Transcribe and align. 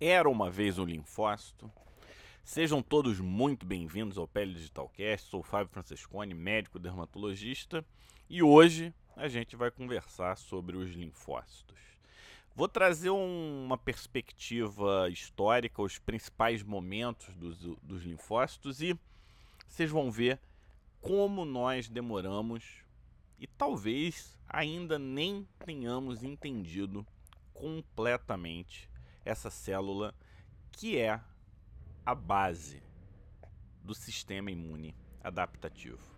Era 0.00 0.28
uma 0.28 0.48
vez 0.48 0.78
um 0.78 0.84
linfócito. 0.84 1.68
Sejam 2.44 2.80
todos 2.80 3.18
muito 3.18 3.66
bem-vindos 3.66 4.16
ao 4.16 4.28
Pele 4.28 4.54
Digital 4.54 4.88
Cast. 4.90 5.28
Sou 5.28 5.42
Fábio 5.42 5.72
Francescone, 5.72 6.34
médico 6.34 6.78
dermatologista, 6.78 7.84
e 8.30 8.40
hoje 8.40 8.94
a 9.16 9.26
gente 9.26 9.56
vai 9.56 9.72
conversar 9.72 10.38
sobre 10.38 10.76
os 10.76 10.92
linfócitos. 10.92 11.76
Vou 12.54 12.68
trazer 12.68 13.10
um, 13.10 13.64
uma 13.64 13.76
perspectiva 13.76 15.10
histórica, 15.10 15.82
os 15.82 15.98
principais 15.98 16.62
momentos 16.62 17.34
dos, 17.34 17.58
dos 17.82 18.04
linfócitos 18.04 18.80
e 18.80 18.96
vocês 19.66 19.90
vão 19.90 20.12
ver 20.12 20.38
como 21.00 21.44
nós 21.44 21.88
demoramos 21.88 22.84
e 23.36 23.48
talvez 23.48 24.38
ainda 24.48 24.96
nem 24.96 25.44
tenhamos 25.66 26.22
entendido 26.22 27.04
completamente 27.52 28.88
essa 29.28 29.50
célula 29.50 30.14
que 30.72 30.98
é 30.98 31.20
a 32.04 32.14
base 32.14 32.82
do 33.82 33.94
sistema 33.94 34.50
imune 34.50 34.96
adaptativo. 35.22 36.16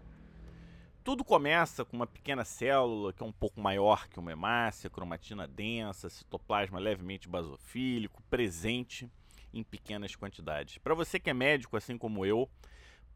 Tudo 1.02 1.24
começa 1.24 1.84
com 1.84 1.96
uma 1.96 2.06
pequena 2.06 2.44
célula 2.44 3.12
que 3.12 3.22
é 3.22 3.26
um 3.26 3.32
pouco 3.32 3.60
maior 3.60 4.08
que 4.08 4.20
uma 4.20 4.30
hemácia, 4.30 4.88
cromatina 4.88 5.48
densa, 5.48 6.08
citoplasma 6.08 6.78
levemente 6.78 7.28
basofílico, 7.28 8.22
presente 8.30 9.10
em 9.52 9.64
pequenas 9.64 10.14
quantidades. 10.14 10.78
Para 10.78 10.94
você 10.94 11.18
que 11.18 11.30
é 11.30 11.34
médico, 11.34 11.76
assim 11.76 11.98
como 11.98 12.24
eu, 12.24 12.48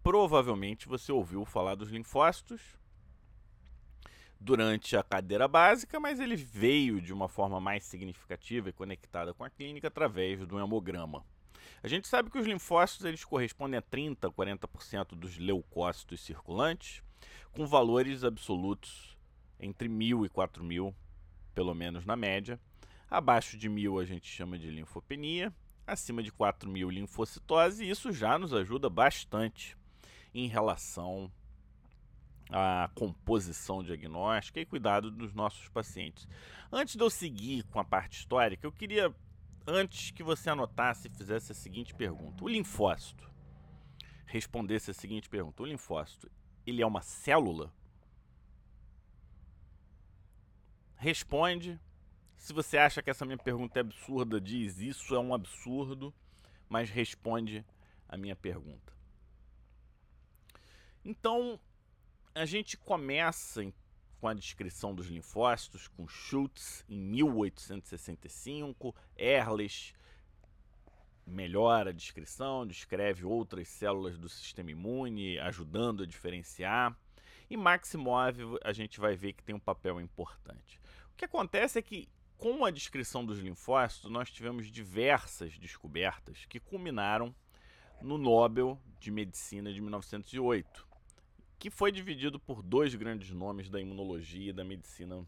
provavelmente 0.03 0.89
você 0.89 1.13
ouviu 1.13 1.45
falar 1.45 1.77
dos 1.77 1.91
linfócitos, 1.91 2.77
durante 4.45 4.95
a 4.95 5.03
cadeira 5.03 5.49
básica, 5.49 5.99
mas 5.99 6.21
ele 6.21 6.37
veio 6.37 7.01
de 7.01 7.15
uma 7.15 7.29
forma 7.29 7.59
mais 7.59 7.83
significativa 7.85 8.69
e 8.69 8.75
conectada 8.75 9.33
com 9.33 9.43
a 9.43 9.49
clínica 9.49 9.89
através 9.89 10.47
do 10.47 10.61
hemograma. 10.61 11.25
A 11.83 11.89
gente 11.89 12.07
sabe 12.07 12.31
que 12.31 12.39
os 12.39 12.47
linfócitos 12.47 13.07
eles 13.07 13.25
correspondem 13.25 13.79
a 13.79 13.83
30 13.83 14.29
a 14.29 14.31
40% 14.31 15.15
dos 15.15 15.39
leucócitos 15.39 16.21
circulantes, 16.21 17.03
com 17.53 17.67
valores 17.67 18.23
absolutos 18.23 19.17
entre 19.59 19.89
1000 19.89 20.27
e 20.27 20.29
4000, 20.29 20.95
pelo 21.55 21.75
menos 21.75 22.05
na 22.05 22.15
média. 22.15 22.61
Abaixo 23.11 23.57
de 23.57 23.67
1000 23.67 23.99
a 23.99 24.05
gente 24.05 24.31
chama 24.31 24.59
de 24.59 24.71
linfopenia, 24.71 25.55
acima 25.87 26.23
de 26.23 26.31
4000 26.31 26.91
linfocitose, 26.91 27.83
e 27.83 27.89
isso 27.89 28.13
já 28.13 28.39
nos 28.39 28.53
ajuda 28.53 28.91
bastante 28.91 29.75
em 30.35 30.49
relação 30.49 31.33
a 32.57 32.89
composição 32.95 33.83
diagnóstica 33.83 34.61
e 34.61 34.65
cuidado 34.65 35.11
dos 35.11 35.35
nossos 35.35 35.69
pacientes. 35.69 36.29
Antes 36.71 36.95
de 36.95 37.03
eu 37.03 37.11
seguir 37.11 37.65
com 37.65 37.81
a 37.81 37.85
parte 37.85 38.21
histórica, 38.21 38.65
eu 38.65 38.71
queria, 38.71 39.13
antes 39.67 40.13
que 40.13 40.23
você 40.23 40.51
anotasse 40.51 41.09
e 41.09 41.11
fizesse 41.11 41.51
a 41.51 41.55
seguinte 41.55 41.93
pergunta: 41.93 42.45
o 42.45 42.49
linfócito 42.49 43.29
respondesse 44.25 44.93
a 44.93 44.95
seguinte 44.95 45.29
pergunta: 45.29 45.65
o 45.65 45.67
linfócito, 45.67 46.31
ele 46.65 46.81
é 46.81 46.87
uma 46.87 47.03
célula? 47.03 47.75
Responde. 50.95 51.81
Se 52.37 52.53
você 52.53 52.79
acha 52.79 53.03
que 53.03 53.11
essa 53.11 53.25
minha 53.25 53.39
pergunta 53.39 53.79
é 53.79 53.81
absurda, 53.81 54.41
diz 54.41 54.79
isso 54.79 55.13
é 55.15 55.19
um 55.19 55.35
absurdo, 55.35 56.15
mas 56.69 56.89
responde 56.89 57.65
a 58.09 58.17
minha 58.17 58.37
pergunta. 58.37 58.93
Então, 61.05 61.59
a 62.35 62.45
gente 62.45 62.77
começa 62.77 63.65
com 64.21 64.27
a 64.27 64.35
descrição 64.35 64.93
dos 64.93 65.07
linfócitos, 65.07 65.87
com 65.87 66.09
Schultz 66.09 66.85
em 66.89 66.99
1865, 66.99 68.95
Ehrlich 69.17 69.95
melhora 71.27 71.91
a 71.91 71.93
descrição, 71.93 72.67
descreve 72.67 73.25
outras 73.25 73.69
células 73.69 74.19
do 74.19 74.29
sistema 74.29 74.71
imune, 74.71 75.39
ajudando 75.39 76.03
a 76.03 76.07
diferenciar. 76.07 76.95
E 77.49 77.57
Maximov 77.57 78.59
a 78.63 78.73
gente 78.73 78.99
vai 78.99 79.15
ver 79.15 79.33
que 79.33 79.43
tem 79.43 79.55
um 79.55 79.61
papel 79.61 80.01
importante. 80.01 80.81
O 81.13 81.17
que 81.17 81.25
acontece 81.25 81.79
é 81.79 81.83
que 81.83 82.09
com 82.37 82.65
a 82.65 82.71
descrição 82.71 83.25
dos 83.25 83.39
linfócitos, 83.39 84.11
nós 84.11 84.31
tivemos 84.31 84.67
diversas 84.67 85.57
descobertas 85.57 86.45
que 86.47 86.59
culminaram 86.59 87.35
no 88.03 88.19
Nobel 88.19 88.79
de 88.99 89.11
Medicina 89.11 89.73
de 89.73 89.81
1908 89.81 90.94
que 91.65 91.71
foi 91.71 91.91
dividido 91.91 92.39
por 92.39 92.63
dois 92.63 92.95
grandes 92.95 93.31
nomes 93.31 93.71
da 93.71 93.81
imunologia 93.81 94.51
e 94.51 94.53
da 94.53 94.63
medicina, 94.63 95.27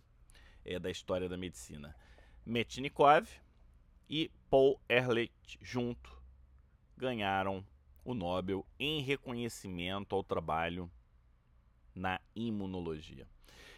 é, 0.67 0.79
da 0.79 0.91
história 0.91 1.31
da 1.31 1.37
medicina. 1.39 1.97
Metnikov 2.45 3.27
e 4.07 4.31
Paul 4.51 4.79
Ehrlich 4.87 5.33
junto 5.63 6.15
ganharam 6.95 7.65
o 8.05 8.13
Nobel 8.13 8.67
em 8.79 9.01
reconhecimento 9.01 10.15
ao 10.15 10.23
trabalho 10.23 10.91
na 11.95 12.21
imunologia. 12.35 13.27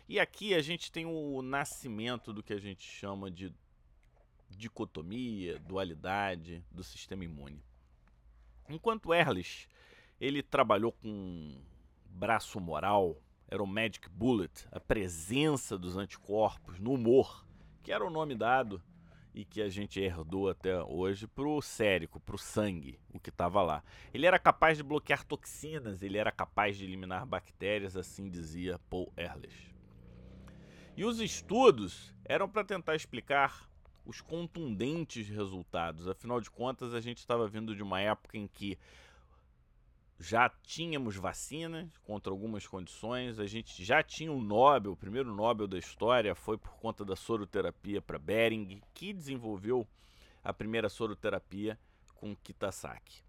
E 0.09 0.19
aqui 0.19 0.53
a 0.53 0.61
gente 0.61 0.91
tem 0.91 1.07
o 1.07 1.41
nascimento 1.43 2.33
do 2.33 2.43
que 2.43 2.53
a 2.53 2.59
gente 2.59 2.83
chama 2.83 3.31
de 3.31 3.55
dicotomia, 4.51 5.61
dualidade 5.61 6.61
do 6.73 6.83
sistema 6.83 7.25
imune. 7.25 7.63
Enquanto 8.69 9.15
Ehrlich 9.15 9.69
ele 10.21 10.43
trabalhou 10.43 10.91
com 10.91 11.57
braço 12.19 12.61
moral 12.61 13.17
era 13.47 13.63
o 13.63 13.67
Magic 13.67 14.09
Bullet, 14.11 14.67
a 14.73 14.81
presença 14.81 15.79
dos 15.79 15.97
anticorpos 15.97 16.81
no 16.81 16.93
humor, 16.93 17.47
que 17.83 17.93
era 17.93 18.05
o 18.05 18.11
nome 18.11 18.35
dado 18.35 18.83
e 19.33 19.45
que 19.45 19.63
a 19.63 19.69
gente 19.69 20.01
herdou 20.01 20.51
até 20.51 20.83
hoje 20.83 21.29
para 21.29 21.47
o 21.47 21.63
sérico, 21.63 22.19
para 22.19 22.35
o 22.35 22.39
sangue, 22.39 22.99
o 23.15 23.21
que 23.21 23.31
estava 23.31 23.63
lá. 23.63 23.85
Ele 24.13 24.27
era 24.27 24.39
capaz 24.39 24.77
de 24.77 24.83
bloquear 24.83 25.25
toxinas, 25.25 26.03
ele 26.03 26.19
era 26.19 26.33
capaz 26.33 26.77
de 26.77 26.85
eliminar 26.85 27.25
bactérias, 27.25 27.97
assim 27.97 28.29
dizia 28.29 28.81
Paul 28.91 29.13
Ehrlich. 29.17 29.73
E 30.97 31.05
os 31.05 31.21
estudos 31.21 32.13
eram 32.25 32.49
para 32.49 32.65
tentar 32.65 32.97
explicar 32.97 33.71
os 34.05 34.21
contundentes 34.21 35.29
resultados. 35.29 36.09
Afinal 36.09 36.41
de 36.41 36.51
contas, 36.51 36.93
a 36.93 37.01
gente 37.01 37.19
estava 37.19 37.47
vindo 37.47 37.77
de 37.77 37.83
uma 37.83 38.01
época 38.01 38.37
em 38.37 38.49
que 38.49 38.77
já 40.19 40.51
tínhamos 40.63 41.17
vacinas 41.17 41.97
contra 41.99 42.33
algumas 42.33 42.67
condições, 42.67 43.39
a 43.39 43.47
gente 43.47 43.85
já 43.85 44.03
tinha 44.03 44.33
o 44.33 44.43
Nobel, 44.43 44.93
o 44.93 44.97
primeiro 44.97 45.33
Nobel 45.33 45.69
da 45.69 45.79
história 45.79 46.35
foi 46.35 46.59
por 46.59 46.73
conta 46.73 47.05
da 47.05 47.15
soroterapia 47.15 48.03
para 48.03 48.19
Bering, 48.19 48.83
que 48.93 49.13
desenvolveu 49.13 49.87
a 50.43 50.53
primeira 50.53 50.89
soroterapia 50.89 51.79
com 52.15 52.35
Kitasaki. 52.35 53.23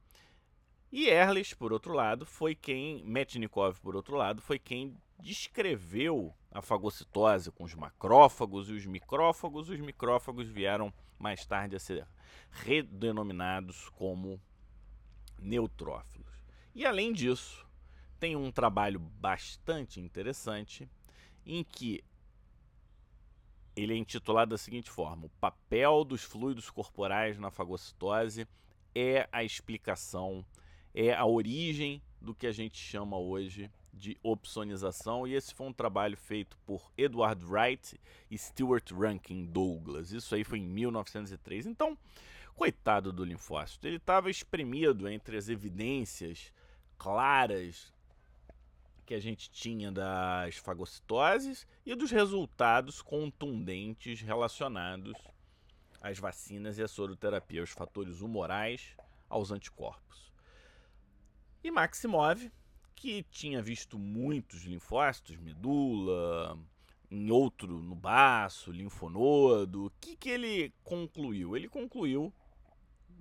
E 0.91 1.07
Ehrlich, 1.07 1.55
por 1.55 1.72
outro 1.72 1.94
lado, 1.94 2.25
foi 2.25 2.55
quem, 2.55 3.03
Metnikov, 3.03 3.79
por 3.79 3.95
outro 3.95 4.16
lado, 4.16 4.41
foi 4.41 4.57
quem 4.57 4.97
descreveu 5.19 6.33
a 6.51 6.61
fagocitose 6.61 7.51
com 7.51 7.63
os 7.63 7.75
macrófagos 7.75 8.69
e 8.69 8.73
os 8.73 8.88
micrófagos. 8.88 9.69
Os 9.69 9.79
micrófagos 9.79 10.47
vieram 10.47 10.91
mais 11.19 11.45
tarde 11.45 11.75
a 11.75 11.79
ser 11.79 12.07
redenominados 12.50 13.89
como 13.89 14.41
neutrófilos. 15.38 16.28
E 16.75 16.85
além 16.85 17.12
disso, 17.12 17.66
tem 18.19 18.35
um 18.35 18.52
trabalho 18.52 19.00
bastante 19.00 20.00
interessante 20.00 20.88
em 21.46 21.63
que 21.63 22.03
ele 23.75 23.94
é 23.94 23.97
intitulado 23.97 24.52
da 24.52 24.57
seguinte 24.57 24.90
forma: 24.90 25.25
O 25.25 25.30
papel 25.41 26.03
dos 26.03 26.24
fluidos 26.24 26.69
corporais 26.69 27.40
na 27.40 27.50
fagocitose 27.50 28.47
é 28.94 29.28
a 29.31 29.44
explicação, 29.44 30.46
é 30.94 31.13
a 31.13 31.25
origem 31.25 32.02
do 32.19 32.35
que 32.35 32.46
a 32.46 32.52
gente 32.52 32.78
chama 32.78 33.18
hoje 33.18 33.72
de 33.94 34.18
opsonização. 34.22 35.28
E 35.28 35.34
esse 35.34 35.53
foi 35.53 35.68
um 35.68 35.74
trabalho 35.74 36.18
feito 36.18 36.57
por 36.66 36.91
Edward 36.97 37.44
Wright 37.46 38.00
e 38.30 38.38
Stuart 38.38 38.91
Rankin 38.91 39.46
Douglas. 39.46 40.12
Isso 40.12 40.36
aí 40.36 40.44
foi 40.44 40.59
em 40.59 40.68
1903. 40.68 41.66
Então, 41.66 41.97
coitado 42.56 43.13
do 43.13 43.24
linfócito, 43.24 43.88
ele 43.88 43.97
estava 43.97 44.30
espremido 44.30 45.07
entre 45.07 45.38
as 45.38 45.48
evidências 45.48 46.51
claras 47.00 47.92
que 49.06 49.16
a 49.16 49.19
gente 49.19 49.50
tinha 49.50 49.92
das 49.92 50.57
fagocitoses 50.57 51.66
e 51.84 51.96
dos 51.96 52.12
resultados 52.12 53.01
contundentes 53.01 54.22
relacionados 54.22 55.18
às 56.00 56.19
vacinas 56.19 56.78
e 56.78 56.84
à 56.84 56.88
soroterapia, 56.88 57.62
aos 57.62 57.72
fatores 57.72 58.22
humorais, 58.22 58.96
aos 59.28 59.50
anticorpos. 59.50 60.31
E 61.63 61.72
Maximov, 61.72 62.51
que 62.96 63.24
tinha 63.31 63.62
visto 63.62 63.98
muitos 63.98 64.63
linfócitos, 64.63 65.38
medula, 65.38 66.60
em 67.10 67.31
outro 67.31 67.81
no 67.81 67.95
baço, 67.95 68.72
linfonodo, 68.72 69.88
o 69.88 69.92
que, 70.00 70.16
que 70.16 70.30
ele 70.30 70.72
concluiu? 70.84 71.57
Ele 71.57 71.68
concluiu 71.68 72.31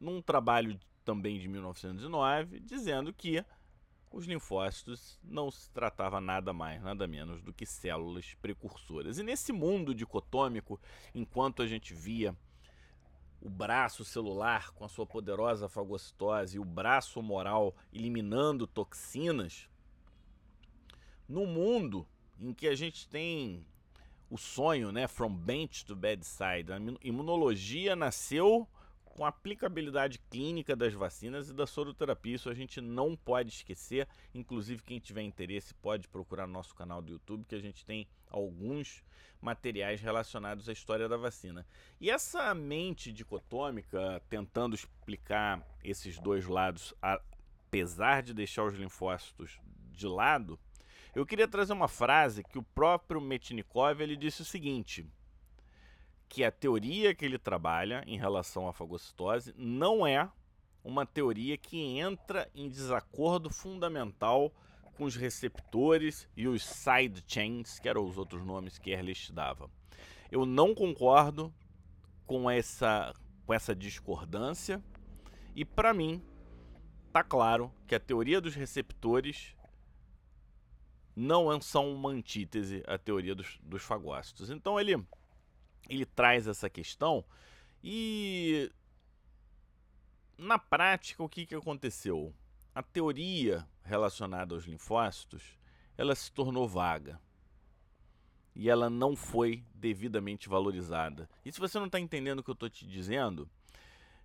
num 0.01 0.21
trabalho 0.21 0.79
também 1.05 1.39
de 1.39 1.49
1909, 1.49 2.61
dizendo 2.61 3.13
que 3.15 3.43
os 4.11 4.27
linfócitos 4.27 5.19
não 5.23 5.51
se 5.51 5.71
tratava 5.71 6.21
nada 6.21 6.53
mais, 6.53 6.83
nada 6.83 7.07
menos 7.07 7.43
do 7.43 7.53
que 7.53 7.67
células 7.67 8.35
precursoras. 8.41 9.19
E 9.19 9.23
nesse 9.23 9.53
mundo 9.53 9.95
dicotômico, 9.95 10.81
enquanto 11.15 11.63
a 11.63 11.67
gente 11.67 11.95
via 11.95 12.37
o 13.41 13.49
braço 13.49 14.05
celular 14.05 14.71
com 14.73 14.85
a 14.85 14.89
sua 14.89 15.07
poderosa 15.07 15.69
fagocitose 15.69 16.57
e 16.57 16.61
o 16.61 16.65
braço 16.65 17.23
moral 17.23 17.75
eliminando 17.93 18.67
toxinas, 18.67 19.69
no 21.29 21.47
mundo 21.47 22.07
em 22.41 22.53
que 22.53 22.67
a 22.67 22.75
gente 22.75 23.09
tem 23.09 23.65
o 24.31 24.37
sonho, 24.37 24.93
né, 24.93 25.07
from 25.07 25.35
bench 25.35 25.85
to 25.85 25.95
bedside, 25.95 26.73
a 26.73 26.79
imunologia 27.03 27.95
nasceu 27.95 28.69
com 29.19 29.25
a 29.25 29.31
aplicabilidade 29.31 30.21
clínica 30.31 30.77
das 30.77 30.95
vacinas 30.95 31.51
e 31.51 31.53
da 31.53 31.67
soroterapia. 31.67 32.37
Isso 32.37 32.49
a 32.49 32.55
gente 32.55 32.81
não 32.81 33.17
pode 33.17 33.49
esquecer. 33.49 34.07
Inclusive, 34.33 34.81
quem 34.81 35.01
tiver 35.01 35.23
interesse 35.23 35.75
pode 35.75 36.07
procurar 36.07 36.47
nosso 36.47 36.73
canal 36.73 37.03
do 37.03 37.11
YouTube, 37.11 37.45
que 37.45 37.57
a 37.57 37.61
gente 37.61 37.85
tem 37.85 38.07
alguns 38.31 39.03
materiais 39.43 40.01
relacionados 40.01 40.69
à 40.69 40.73
história 40.73 41.09
da 41.09 41.17
vacina. 41.17 41.67
E 42.01 42.09
essa 42.09 42.55
mente 42.55 43.13
dicotômica, 43.13 44.23
tentando 44.31 44.77
explicar 44.77 45.67
esses 45.83 46.17
dois 46.21 46.47
lados, 46.47 46.95
apesar 47.03 48.23
de 48.23 48.33
deixar 48.33 48.67
os 48.67 48.75
linfócitos 48.75 49.59
de 49.91 50.07
lado, 50.07 50.57
eu 51.13 51.27
queria 51.27 51.49
trazer 51.49 51.73
uma 51.73 51.89
frase 51.89 52.45
que 52.45 52.57
o 52.59 52.63
próprio 52.63 53.21
Metnikov 53.21 54.01
ele 54.01 54.15
disse 54.15 54.43
o 54.43 54.45
seguinte: 54.45 55.05
que 56.29 56.45
a 56.45 56.53
teoria 56.53 57.15
que 57.15 57.25
ele 57.25 57.39
trabalha 57.39 58.05
em 58.07 58.19
relação 58.19 58.69
à 58.69 58.73
fagocitose 58.73 59.55
não 59.57 60.07
é 60.07 60.31
uma 60.85 61.07
teoria 61.07 61.57
que 61.57 61.99
entra 61.99 62.51
em 62.55 62.69
desacordo 62.69 63.51
fundamental 63.51 64.53
com 64.97 65.05
os 65.05 65.17
receptores 65.17 66.29
e 66.37 66.49
os 66.49 66.65
side 66.65 67.23
chains, 67.27 67.79
que 67.79 67.89
eram 67.89 68.07
os 68.07 68.19
outros 68.19 68.45
nomes 68.45 68.79
que 68.79 68.91
Ehrlich 68.91 69.33
dava. 69.33 69.71
Eu 70.31 70.45
não 70.45 70.75
concordo 70.75 71.53
com 72.27 72.51
essa, 72.51 73.15
com 73.47 73.55
essa 73.55 73.75
discordância 73.75 74.83
e 75.55 75.65
para 75.65 75.95
mim 75.95 76.23
tá 77.13 77.23
claro 77.25 77.73
que 77.87 77.95
a 77.95 78.01
teoria 78.01 78.41
dos 78.41 78.55
receptores 78.55 79.57
não 81.17 81.61
são 81.61 81.93
uma 81.93 82.11
antítese 82.11 82.83
à 82.87 82.97
teoria 82.97 83.35
dos, 83.35 83.59
dos 83.63 83.83
fagócitos. 83.83 84.51
Então 84.51 84.79
ele 84.79 84.95
ele 85.89 86.05
traz 86.05 86.47
essa 86.47 86.69
questão 86.69 87.25
e 87.83 88.71
na 90.37 90.59
prática 90.59 91.23
o 91.23 91.29
que, 91.29 91.47
que 91.47 91.55
aconteceu? 91.55 92.35
A 92.75 92.83
teoria 92.83 93.67
relacionada 93.83 94.55
aos 94.55 94.65
linfócitos 94.65 95.59
ela 95.97 96.15
se 96.15 96.31
tornou 96.31 96.69
vaga 96.69 97.21
e 98.55 98.69
ela 98.69 98.91
não 98.91 99.15
foi 99.15 99.65
devidamente 99.73 100.49
valorizada. 100.49 101.29
E 101.45 101.53
se 101.53 101.61
você 101.61 101.79
não 101.79 101.87
está 101.87 102.01
entendendo 102.01 102.41
o 102.41 102.43
que 102.43 102.51
eu 102.51 102.55
estou 102.55 102.69
te 102.69 102.87
dizendo, 102.87 103.49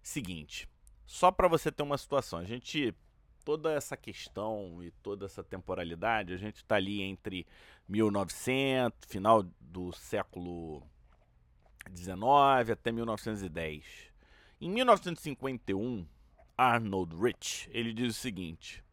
seguinte, 0.02 0.68
só 1.06 1.32
para 1.32 1.48
você 1.48 1.72
ter 1.72 1.84
uma 1.84 1.98
situação, 1.98 2.40
a 2.40 2.44
gente 2.44 2.96
toda 3.44 3.72
essa 3.72 3.96
questão 3.96 4.82
e 4.82 4.90
toda 4.90 5.26
essa 5.26 5.44
temporalidade, 5.44 6.34
a 6.34 6.38
gente 6.38 6.58
está 6.58 6.76
ali 6.76 7.02
entre 7.02 7.46
1900, 7.88 9.08
final 9.08 9.44
do 9.60 9.92
século 9.92 10.82
19 11.90 12.72
até 12.72 12.92
1910. 12.92 13.84
Em 14.60 14.70
1951, 14.70 16.08
Arnold 16.58 17.16
Rich 17.16 17.70
ele 17.72 17.94
diz 17.94 18.16
o 18.16 18.20
seguinte: 18.20 18.84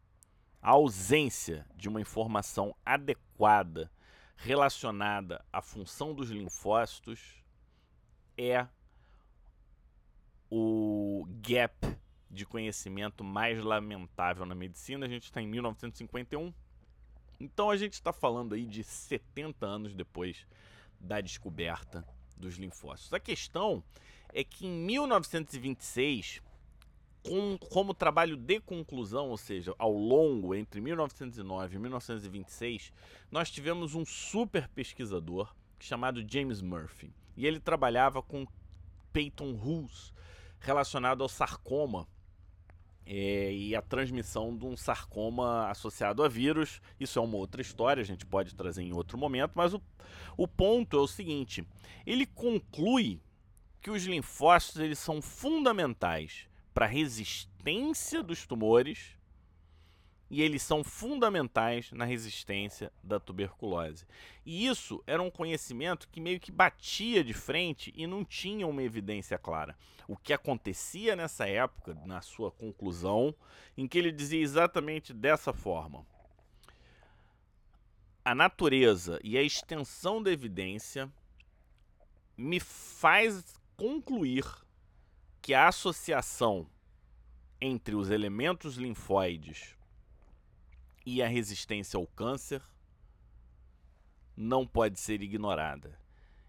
a 0.61 0.71
ausência 0.71 1.65
de 1.75 1.87
uma 1.87 2.01
informação 2.01 2.75
adequada 2.85 3.91
relacionada 4.35 5.43
à 5.51 5.61
função 5.61 6.13
dos 6.13 6.29
linfócitos 6.29 7.43
é 8.37 8.67
o 10.49 11.25
gap 11.41 11.97
de 12.29 12.45
conhecimento 12.45 13.23
mais 13.23 13.63
lamentável 13.63 14.45
na 14.45 14.55
medicina. 14.55 15.05
A 15.05 15.09
gente 15.09 15.25
está 15.25 15.41
em 15.41 15.47
1951. 15.47 16.53
Então 17.39 17.69
a 17.69 17.77
gente 17.77 17.93
está 17.93 18.11
falando 18.13 18.53
aí 18.53 18.65
de 18.65 18.83
70 18.83 19.65
anos 19.65 19.93
depois 19.93 20.45
da 20.99 21.21
descoberta 21.21 22.05
dos 22.41 22.55
linfócitos. 22.55 23.13
A 23.13 23.19
questão 23.19 23.81
é 24.33 24.43
que 24.43 24.65
em 24.65 24.71
1926, 24.71 26.41
com, 27.23 27.57
como 27.69 27.93
trabalho 27.93 28.35
de 28.35 28.59
conclusão, 28.59 29.29
ou 29.29 29.37
seja, 29.37 29.73
ao 29.77 29.93
longo 29.93 30.53
entre 30.53 30.81
1909 30.81 31.75
e 31.75 31.79
1926, 31.79 32.91
nós 33.31 33.49
tivemos 33.49 33.95
um 33.95 34.03
super 34.03 34.67
pesquisador 34.69 35.53
chamado 35.79 36.25
James 36.27 36.61
Murphy. 36.61 37.13
E 37.37 37.45
ele 37.45 37.59
trabalhava 37.59 38.21
com 38.21 38.45
Peyton 39.13 39.53
Roos 39.53 40.13
relacionado 40.59 41.23
ao 41.23 41.29
sarcoma 41.29 42.07
é, 43.05 43.51
e 43.53 43.75
a 43.75 43.81
transmissão 43.81 44.55
de 44.55 44.65
um 44.65 44.77
sarcoma 44.77 45.69
associado 45.69 46.23
a 46.23 46.27
vírus. 46.27 46.81
Isso 46.99 47.19
é 47.19 47.21
uma 47.21 47.37
outra 47.37 47.61
história, 47.61 48.01
a 48.01 48.05
gente 48.05 48.25
pode 48.25 48.55
trazer 48.55 48.83
em 48.83 48.93
outro 48.93 49.17
momento, 49.17 49.53
mas 49.55 49.73
o, 49.73 49.81
o 50.37 50.47
ponto 50.47 50.97
é 50.97 50.99
o 50.99 51.07
seguinte: 51.07 51.65
ele 52.05 52.25
conclui 52.25 53.21
que 53.81 53.89
os 53.89 54.05
linfócitos 54.05 54.81
eles 54.81 54.99
são 54.99 55.21
fundamentais 55.21 56.47
para 56.73 56.85
a 56.85 56.89
resistência 56.89 58.21
dos 58.21 58.45
tumores 58.45 59.17
e 60.31 60.41
eles 60.41 60.63
são 60.63 60.81
fundamentais 60.81 61.91
na 61.91 62.05
resistência 62.05 62.89
da 63.03 63.19
tuberculose. 63.19 64.07
E 64.45 64.65
isso 64.65 65.03
era 65.05 65.21
um 65.21 65.29
conhecimento 65.29 66.07
que 66.07 66.21
meio 66.21 66.39
que 66.39 66.53
batia 66.53 67.21
de 67.21 67.33
frente 67.33 67.91
e 67.93 68.07
não 68.07 68.23
tinha 68.23 68.65
uma 68.65 68.81
evidência 68.81 69.37
clara. 69.37 69.77
O 70.07 70.15
que 70.15 70.31
acontecia 70.31 71.17
nessa 71.17 71.45
época, 71.49 71.97
na 72.05 72.21
sua 72.21 72.49
conclusão, 72.49 73.35
em 73.77 73.85
que 73.89 73.97
ele 73.97 74.09
dizia 74.09 74.41
exatamente 74.41 75.13
dessa 75.13 75.51
forma: 75.51 76.05
a 78.23 78.33
natureza 78.33 79.19
e 79.25 79.37
a 79.37 79.43
extensão 79.43 80.23
da 80.23 80.31
evidência 80.31 81.11
me 82.37 82.61
faz 82.61 83.43
concluir 83.75 84.45
que 85.41 85.53
a 85.53 85.67
associação 85.67 86.65
entre 87.59 87.95
os 87.95 88.09
elementos 88.09 88.77
linfóides 88.77 89.75
e 91.05 91.21
a 91.21 91.27
resistência 91.27 91.97
ao 91.97 92.07
câncer 92.07 92.61
não 94.35 94.65
pode 94.65 94.99
ser 94.99 95.21
ignorada. 95.21 95.99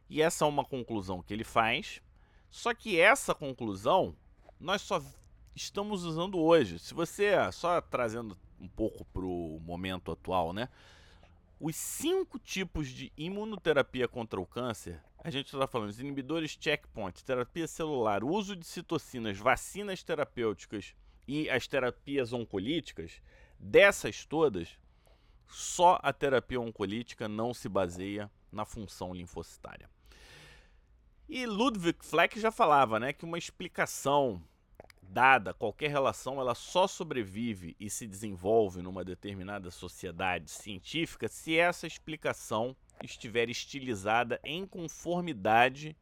E 0.08 0.20
essa 0.20 0.44
é 0.44 0.48
uma 0.48 0.64
conclusão 0.64 1.22
que 1.22 1.32
ele 1.32 1.44
faz, 1.44 2.02
só 2.50 2.74
que 2.74 3.00
essa 3.00 3.34
conclusão 3.34 4.14
nós 4.60 4.82
só 4.82 5.02
estamos 5.54 6.04
usando 6.04 6.38
hoje. 6.38 6.78
Se 6.78 6.94
você, 6.94 7.32
só 7.52 7.80
trazendo 7.80 8.36
um 8.60 8.68
pouco 8.68 9.04
para 9.06 9.24
o 9.24 9.60
momento 9.60 10.12
atual, 10.12 10.52
né? 10.52 10.68
Os 11.58 11.76
cinco 11.76 12.38
tipos 12.38 12.88
de 12.88 13.12
imunoterapia 13.16 14.08
contra 14.08 14.40
o 14.40 14.46
câncer, 14.46 15.00
a 15.18 15.30
gente 15.30 15.46
está 15.46 15.66
falando 15.66 15.92
de 15.92 16.00
inibidores 16.00 16.58
checkpoint, 16.60 17.24
terapia 17.24 17.68
celular, 17.68 18.24
uso 18.24 18.56
de 18.56 18.66
citocinas, 18.66 19.38
vacinas 19.38 20.02
terapêuticas 20.02 20.94
e 21.26 21.48
as 21.48 21.68
terapias 21.68 22.32
oncolíticas, 22.32 23.22
Dessas 23.62 24.26
todas, 24.26 24.76
só 25.46 26.00
a 26.02 26.12
terapia 26.12 26.60
oncolítica 26.60 27.28
não 27.28 27.54
se 27.54 27.68
baseia 27.68 28.28
na 28.50 28.64
função 28.64 29.14
linfocitária. 29.14 29.88
E 31.28 31.46
Ludwig 31.46 32.04
Fleck 32.04 32.40
já 32.40 32.50
falava, 32.50 32.98
né, 32.98 33.12
que 33.12 33.24
uma 33.24 33.38
explicação 33.38 34.42
dada, 35.00 35.54
qualquer 35.54 35.90
relação, 35.90 36.40
ela 36.40 36.54
só 36.54 36.88
sobrevive 36.88 37.76
e 37.78 37.88
se 37.88 38.06
desenvolve 38.06 38.82
numa 38.82 39.04
determinada 39.04 39.70
sociedade 39.70 40.50
científica 40.50 41.28
se 41.28 41.56
essa 41.56 41.86
explicação 41.86 42.74
estiver 43.02 43.48
estilizada 43.48 44.40
em 44.42 44.66
conformidade 44.66 45.96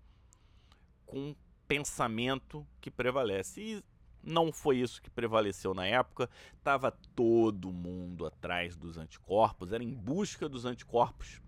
com 1.05 1.31
o 1.31 1.37
pensamento 1.69 2.67
que 2.81 2.91
prevalece. 2.91 3.61
E 3.61 3.85
não 4.23 4.53
foi 4.53 4.79
isso 4.79 5.01
que 5.01 5.11
prevaleceu 5.11 5.75
na 5.75 5.87
época. 5.87 6.29
Tava 6.63 6.91
todo 7.15 7.73
mundo 7.73 8.27
atrás 8.27 8.77
dos 8.77 8.97
anticorpos, 8.97 9.73
era 9.73 9.83
em 9.83 9.93
busca 9.93 10.49
dos 10.49 10.65
anticorpos 10.65 11.41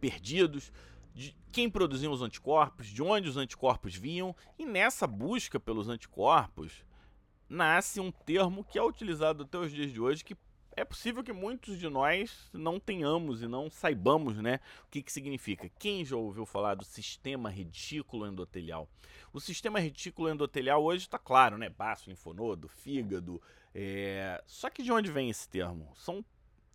perdidos, 0.00 0.72
de 1.14 1.36
quem 1.52 1.68
produzia 1.68 2.10
os 2.10 2.22
anticorpos, 2.22 2.86
de 2.86 3.02
onde 3.02 3.28
os 3.28 3.36
anticorpos 3.36 3.94
vinham, 3.94 4.34
e 4.58 4.64
nessa 4.64 5.06
busca 5.06 5.60
pelos 5.60 5.88
anticorpos 5.88 6.84
nasce 7.48 8.00
um 8.00 8.10
termo 8.10 8.64
que 8.64 8.78
é 8.78 8.82
utilizado 8.82 9.42
até 9.42 9.58
os 9.58 9.72
dias 9.72 9.92
de 9.92 10.00
hoje 10.00 10.24
que 10.24 10.36
é 10.76 10.84
possível 10.84 11.22
que 11.22 11.32
muitos 11.32 11.78
de 11.78 11.88
nós 11.88 12.48
não 12.52 12.78
tenhamos 12.78 13.42
e 13.42 13.48
não 13.48 13.70
saibamos 13.70 14.36
né, 14.36 14.60
o 14.86 14.90
que, 14.90 15.02
que 15.02 15.12
significa. 15.12 15.70
Quem 15.78 16.04
já 16.04 16.16
ouviu 16.16 16.46
falar 16.46 16.74
do 16.74 16.84
sistema 16.84 17.50
retículo 17.50 18.26
endotelial? 18.26 18.88
O 19.32 19.40
sistema 19.40 19.78
retículo 19.78 20.28
endotelial 20.28 20.82
hoje 20.82 21.04
está 21.04 21.18
claro, 21.18 21.58
né? 21.58 21.68
Baço, 21.68 22.08
linfonodo, 22.08 22.68
fígado. 22.68 23.40
É... 23.74 24.42
Só 24.46 24.70
que 24.70 24.82
de 24.82 24.92
onde 24.92 25.10
vem 25.10 25.30
esse 25.30 25.48
termo? 25.48 25.92
São 25.94 26.24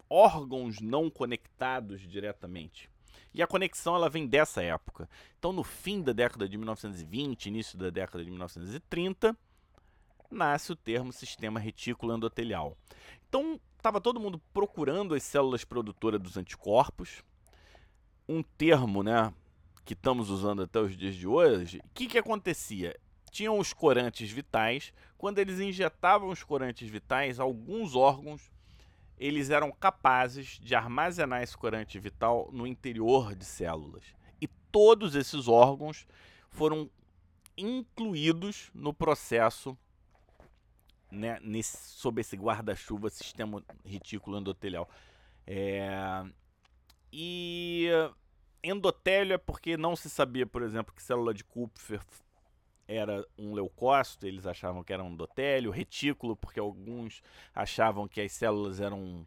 órgãos 0.09 0.79
não 0.79 1.09
conectados 1.09 2.01
diretamente. 2.01 2.89
E 3.33 3.41
a 3.41 3.47
conexão 3.47 3.95
ela 3.95 4.09
vem 4.09 4.27
dessa 4.27 4.61
época. 4.61 5.09
Então, 5.37 5.51
no 5.51 5.63
fim 5.63 6.01
da 6.01 6.13
década 6.13 6.47
de 6.47 6.57
1920, 6.57 7.47
início 7.47 7.77
da 7.77 7.89
década 7.89 8.23
de 8.23 8.29
1930, 8.29 9.37
nasce 10.31 10.71
o 10.71 10.75
termo 10.75 11.11
sistema 11.11 11.59
retículo 11.59 12.15
endotelial. 12.15 12.77
Então, 13.27 13.59
estava 13.85 14.01
todo 14.01 14.19
mundo 14.19 14.41
procurando 14.51 15.13
as 15.13 15.21
células 15.21 15.63
produtoras 15.63 16.19
dos 16.19 16.37
anticorpos, 16.37 17.23
um 18.27 18.41
termo, 18.41 19.03
né, 19.03 19.31
que 19.85 19.93
estamos 19.93 20.31
usando 20.31 20.63
até 20.63 20.79
os 20.79 20.97
dias 20.97 21.13
de 21.13 21.27
hoje. 21.27 21.77
O 21.85 21.89
que, 21.93 22.07
que 22.07 22.17
acontecia? 22.17 22.99
Tinham 23.29 23.59
os 23.59 23.73
corantes 23.73 24.31
vitais. 24.31 24.91
Quando 25.19 25.37
eles 25.37 25.59
injetavam 25.59 26.29
os 26.29 26.41
corantes 26.41 26.89
vitais, 26.89 27.39
alguns 27.39 27.95
órgãos 27.95 28.49
eles 29.19 29.51
eram 29.51 29.71
capazes 29.71 30.59
de 30.59 30.73
armazenar 30.73 31.43
esse 31.43 31.55
corante 31.55 31.99
vital 31.99 32.49
no 32.51 32.65
interior 32.65 33.35
de 33.35 33.45
células. 33.45 34.03
E 34.41 34.47
todos 34.71 35.13
esses 35.13 35.47
órgãos 35.47 36.07
foram 36.49 36.89
incluídos 37.55 38.71
no 38.73 38.91
processo 38.91 39.77
né, 41.15 41.39
nesse, 41.41 41.77
sob 41.77 42.21
esse 42.21 42.35
guarda-chuva 42.35 43.09
sistema 43.09 43.63
retículo 43.83 44.37
endotelial. 44.37 44.89
É, 45.47 46.23
e 47.11 47.89
endotélio 48.63 49.33
é 49.33 49.37
porque 49.37 49.77
não 49.77 49.95
se 49.95 50.09
sabia, 50.09 50.45
por 50.45 50.61
exemplo, 50.61 50.93
que 50.93 51.01
célula 51.01 51.33
de 51.33 51.43
Kupfer 51.43 52.01
era 52.87 53.25
um 53.37 53.53
leucócito, 53.53 54.27
eles 54.27 54.45
achavam 54.45 54.83
que 54.83 54.93
era 54.93 55.03
um 55.03 55.11
endotélio, 55.11 55.71
retículo, 55.71 56.35
porque 56.35 56.59
alguns 56.59 57.21
achavam 57.53 58.07
que 58.07 58.21
as 58.21 58.31
células 58.31 58.79
eram 58.79 59.25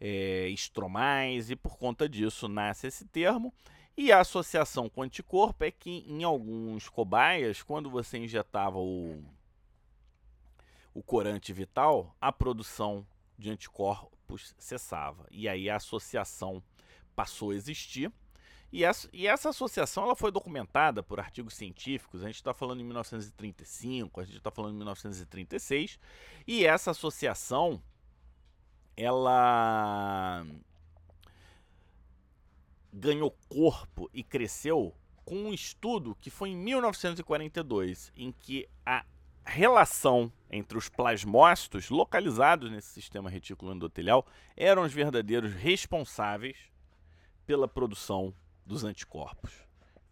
é, 0.00 0.48
estromais, 0.48 1.50
e 1.50 1.56
por 1.56 1.76
conta 1.76 2.08
disso 2.08 2.48
nasce 2.48 2.88
esse 2.88 3.04
termo. 3.04 3.52
E 3.96 4.12
a 4.12 4.20
associação 4.20 4.88
com 4.88 5.02
anticorpo 5.02 5.64
é 5.64 5.70
que 5.70 6.04
em 6.06 6.22
alguns 6.22 6.88
cobaias, 6.88 7.62
quando 7.62 7.88
você 7.88 8.18
injetava 8.18 8.78
o, 8.78 9.24
o 10.96 11.02
corante 11.02 11.52
vital, 11.52 12.16
a 12.18 12.32
produção 12.32 13.06
de 13.38 13.50
anticorpos 13.50 14.54
cessava. 14.58 15.26
E 15.30 15.46
aí 15.46 15.68
a 15.68 15.76
associação 15.76 16.62
passou 17.14 17.50
a 17.50 17.54
existir. 17.54 18.10
E 18.72 18.82
essa, 18.82 19.06
e 19.12 19.26
essa 19.26 19.50
associação 19.50 20.04
ela 20.04 20.16
foi 20.16 20.32
documentada 20.32 21.02
por 21.02 21.20
artigos 21.20 21.52
científicos. 21.52 22.22
A 22.22 22.28
gente 22.28 22.36
está 22.36 22.54
falando 22.54 22.80
em 22.80 22.84
1935, 22.84 24.20
a 24.20 24.24
gente 24.24 24.38
está 24.38 24.50
falando 24.50 24.72
em 24.72 24.78
1936. 24.78 25.98
E 26.46 26.64
essa 26.64 26.92
associação 26.92 27.82
ela 28.96 30.46
ganhou 32.90 33.36
corpo 33.50 34.08
e 34.14 34.22
cresceu 34.24 34.94
com 35.26 35.36
um 35.36 35.52
estudo 35.52 36.14
que 36.14 36.30
foi 36.30 36.48
em 36.48 36.56
1942, 36.56 38.10
em 38.16 38.32
que 38.32 38.66
a 38.86 39.04
relação 39.46 40.30
entre 40.50 40.76
os 40.76 40.88
plasmócitos 40.88 41.88
localizados 41.88 42.68
nesse 42.70 42.88
sistema 42.88 43.30
retículo 43.30 43.72
endotelial 43.72 44.26
eram 44.56 44.82
os 44.82 44.92
verdadeiros 44.92 45.54
responsáveis 45.54 46.58
pela 47.46 47.68
produção 47.68 48.34
dos 48.64 48.82
anticorpos. 48.84 49.52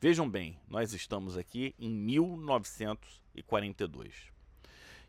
Vejam 0.00 0.30
bem, 0.30 0.60
nós 0.68 0.92
estamos 0.92 1.36
aqui 1.36 1.74
em 1.78 1.90
1942. 1.90 4.32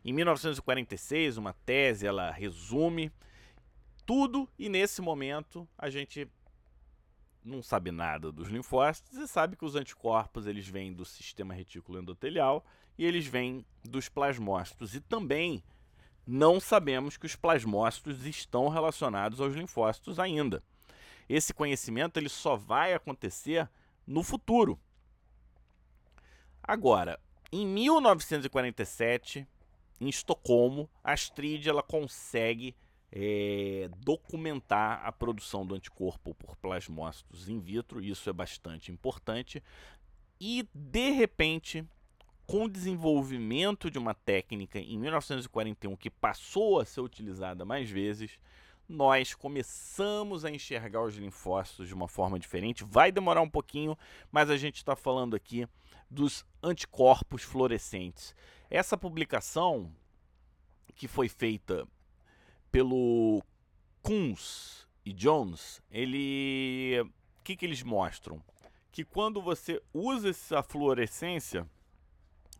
Em 0.04 0.12
1946, 0.12 1.36
uma 1.36 1.52
tese 1.52 2.06
ela 2.06 2.30
resume 2.30 3.10
tudo 4.04 4.48
e 4.58 4.68
nesse 4.68 5.00
momento 5.00 5.68
a 5.78 5.88
gente 5.90 6.28
não 7.44 7.62
sabe 7.62 7.92
nada 7.92 8.32
dos 8.32 8.48
linfócitos 8.48 9.16
e 9.18 9.28
sabe 9.28 9.56
que 9.56 9.64
os 9.64 9.76
anticorpos 9.76 10.46
eles 10.46 10.68
vêm 10.68 10.92
do 10.92 11.04
sistema 11.04 11.54
retículo 11.54 12.00
endotelial 12.00 12.64
e 12.98 13.04
eles 13.04 13.26
vêm 13.26 13.64
dos 13.84 14.08
plasmócitos 14.08 14.94
e 14.94 15.00
também 15.00 15.62
não 16.26 16.58
sabemos 16.58 17.16
que 17.16 17.26
os 17.26 17.36
plasmócitos 17.36 18.26
estão 18.26 18.68
relacionados 18.68 19.40
aos 19.40 19.54
linfócitos 19.54 20.18
ainda. 20.18 20.62
Esse 21.28 21.54
conhecimento 21.54 22.18
ele 22.18 22.28
só 22.28 22.56
vai 22.56 22.94
acontecer 22.94 23.68
no 24.06 24.22
futuro. 24.22 24.78
Agora, 26.62 27.20
em 27.52 27.64
1947, 27.66 29.46
em 30.00 30.08
Estocolmo, 30.08 30.90
a 31.02 31.12
Astrid 31.12 31.68
ela 31.68 31.82
consegue 31.82 32.74
é, 33.10 33.88
documentar 33.98 35.00
a 35.04 35.12
produção 35.12 35.64
do 35.64 35.74
anticorpo 35.74 36.34
por 36.34 36.56
plasmócitos 36.56 37.48
in 37.48 37.60
vitro, 37.60 38.02
isso 38.02 38.28
é 38.28 38.32
bastante 38.32 38.90
importante. 38.90 39.62
E, 40.40 40.68
de 40.74 41.10
repente, 41.10 41.84
com 42.46 42.64
o 42.64 42.68
desenvolvimento 42.68 43.90
de 43.90 43.98
uma 43.98 44.14
técnica 44.14 44.78
em 44.78 44.96
1941 44.98 45.96
que 45.96 46.08
passou 46.08 46.80
a 46.80 46.84
ser 46.84 47.00
utilizada 47.00 47.64
mais 47.64 47.90
vezes, 47.90 48.38
nós 48.88 49.34
começamos 49.34 50.44
a 50.44 50.50
enxergar 50.50 51.02
os 51.02 51.16
linfócitos 51.16 51.88
de 51.88 51.94
uma 51.94 52.06
forma 52.06 52.38
diferente. 52.38 52.84
Vai 52.84 53.10
demorar 53.10 53.42
um 53.42 53.50
pouquinho, 53.50 53.98
mas 54.30 54.48
a 54.48 54.56
gente 54.56 54.76
está 54.76 54.94
falando 54.94 55.34
aqui 55.34 55.66
dos 56.08 56.46
anticorpos 56.62 57.42
fluorescentes. 57.42 58.34
Essa 58.70 58.96
publicação, 58.96 59.92
que 60.94 61.08
foi 61.08 61.28
feita 61.28 61.86
pelo 62.70 63.42
Kunz 64.02 64.86
e 65.04 65.12
Jones, 65.12 65.82
ele. 65.90 67.00
O 67.40 67.42
que, 67.42 67.56
que 67.56 67.66
eles 67.66 67.82
mostram? 67.82 68.40
Que 68.92 69.04
quando 69.04 69.42
você 69.42 69.82
usa 69.92 70.30
essa 70.30 70.62
fluorescência 70.62 71.68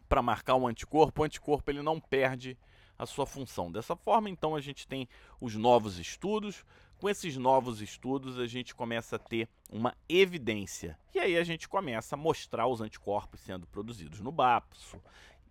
para 0.08 0.22
marcar 0.22 0.56
um 0.56 0.66
anticorpo, 0.66 1.22
o 1.22 1.24
anticorpo 1.24 1.70
ele 1.70 1.82
não 1.82 2.00
perde 2.00 2.56
a 2.98 3.06
sua 3.06 3.26
função. 3.26 3.70
Dessa 3.70 3.94
forma, 3.94 4.30
então, 4.30 4.54
a 4.54 4.60
gente 4.60 4.86
tem 4.86 5.08
os 5.40 5.54
novos 5.54 5.98
estudos. 5.98 6.64
Com 6.98 7.10
esses 7.10 7.36
novos 7.36 7.82
estudos, 7.82 8.38
a 8.38 8.46
gente 8.46 8.74
começa 8.74 9.16
a 9.16 9.18
ter 9.18 9.48
uma 9.70 9.94
evidência. 10.08 10.98
E 11.14 11.18
aí 11.18 11.36
a 11.36 11.44
gente 11.44 11.68
começa 11.68 12.14
a 12.14 12.18
mostrar 12.18 12.66
os 12.66 12.80
anticorpos 12.80 13.40
sendo 13.40 13.66
produzidos 13.66 14.20
no 14.20 14.32
baço, 14.32 14.98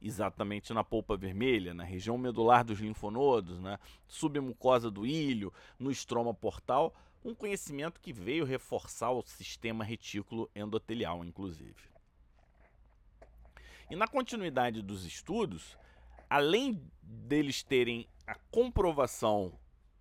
exatamente 0.01 0.74
na 0.74 0.83
polpa 0.83 1.15
vermelha, 1.15 1.74
na 1.74 1.83
região 1.83 2.17
medular 2.17 2.63
dos 2.63 2.79
linfonodos, 2.79 3.59
na 3.59 3.79
submucosa 4.07 4.89
do 4.89 5.05
ilho, 5.05 5.53
no 5.77 5.91
estroma 5.91 6.33
portal, 6.33 6.95
um 7.24 7.33
conhecimento 7.33 8.00
que 8.00 8.13
veio 8.13 8.45
reforçar 8.45 9.12
o 9.12 9.24
sistema 9.24 9.83
retículo 9.83 10.50
endotelial, 10.55 11.24
inclusive. 11.24 11.94
E 13.89 13.96
na 13.96 14.08
continuidade 14.08 14.82
dos 14.82 15.06
estudos, 15.06 15.77
além 16.30 16.82
deles 17.01 17.62
terem 17.62 18.08
a 18.25 18.36
comprovação 18.50 19.54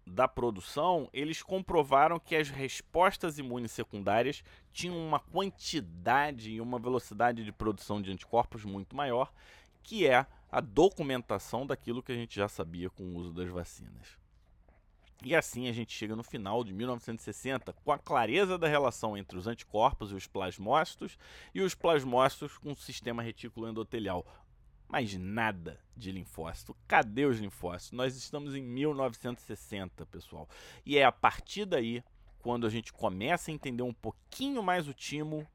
da 0.07 0.27
produção, 0.27 1.09
eles 1.13 1.43
comprovaram 1.43 2.19
que 2.19 2.37
as 2.37 2.49
respostas 2.49 3.39
imunes 3.39 3.73
secundárias 3.73 4.43
tinham 4.73 4.97
uma 4.97 5.19
quantidade 5.19 6.51
e 6.51 6.61
uma 6.61 6.79
velocidade 6.79 7.45
de 7.45 7.53
produção 7.53 8.01
de 8.01 8.11
anticorpos 8.11 8.65
muito 8.65 8.95
maior, 8.97 9.33
que 9.83 10.07
é 10.07 10.27
a 10.51 10.61
documentação 10.61 11.67
daquilo 11.67 12.03
que 12.03 12.13
a 12.13 12.15
gente 12.15 12.37
já 12.37 12.49
sabia 12.49 12.89
com 12.89 13.03
o 13.03 13.17
uso 13.17 13.33
das 13.33 13.49
vacinas. 13.49 14.24
E 15.25 15.35
assim 15.35 15.69
a 15.69 15.73
gente 15.73 15.97
chega 15.97 16.15
no 16.15 16.23
final 16.23 16.63
de 16.63 16.75
1960 16.75 17.73
com 17.73 17.91
a 17.91 17.99
clareza 17.99 18.59
da 18.59 18.69
relação 18.69 19.17
entre 19.17 19.39
os 19.39 19.47
anticorpos 19.47 20.13
e 20.13 20.15
os 20.15 20.27
plasmócitos 20.27 21.17
e 21.55 21.63
os 21.63 21.75
plasmócitos 21.75 22.59
com 22.59 22.73
o 22.73 22.77
sistema 22.77 23.23
retículo 23.23 23.67
endotelial, 23.67 24.27
mas 24.87 25.15
nada 25.15 25.81
de 25.97 26.13
linfócito. 26.13 26.77
Cadê 26.87 27.25
os 27.25 27.39
linfócitos? 27.39 27.93
Nós 27.93 28.15
estamos 28.17 28.55
em 28.55 28.63
1960, 28.63 30.05
pessoal. 30.07 30.47
E 30.85 30.99
é 30.99 31.05
a 31.05 31.13
partir 31.13 31.65
daí, 31.65 32.05
quando 32.41 32.67
a 32.67 32.71
gente 32.71 32.93
começa 32.93 33.51
a 33.51 33.55
entender 33.55 33.83
um 33.83 33.95
pouquinho 33.95 34.63
mais 34.63 34.87
o 34.87 34.93
timo, 34.93 35.47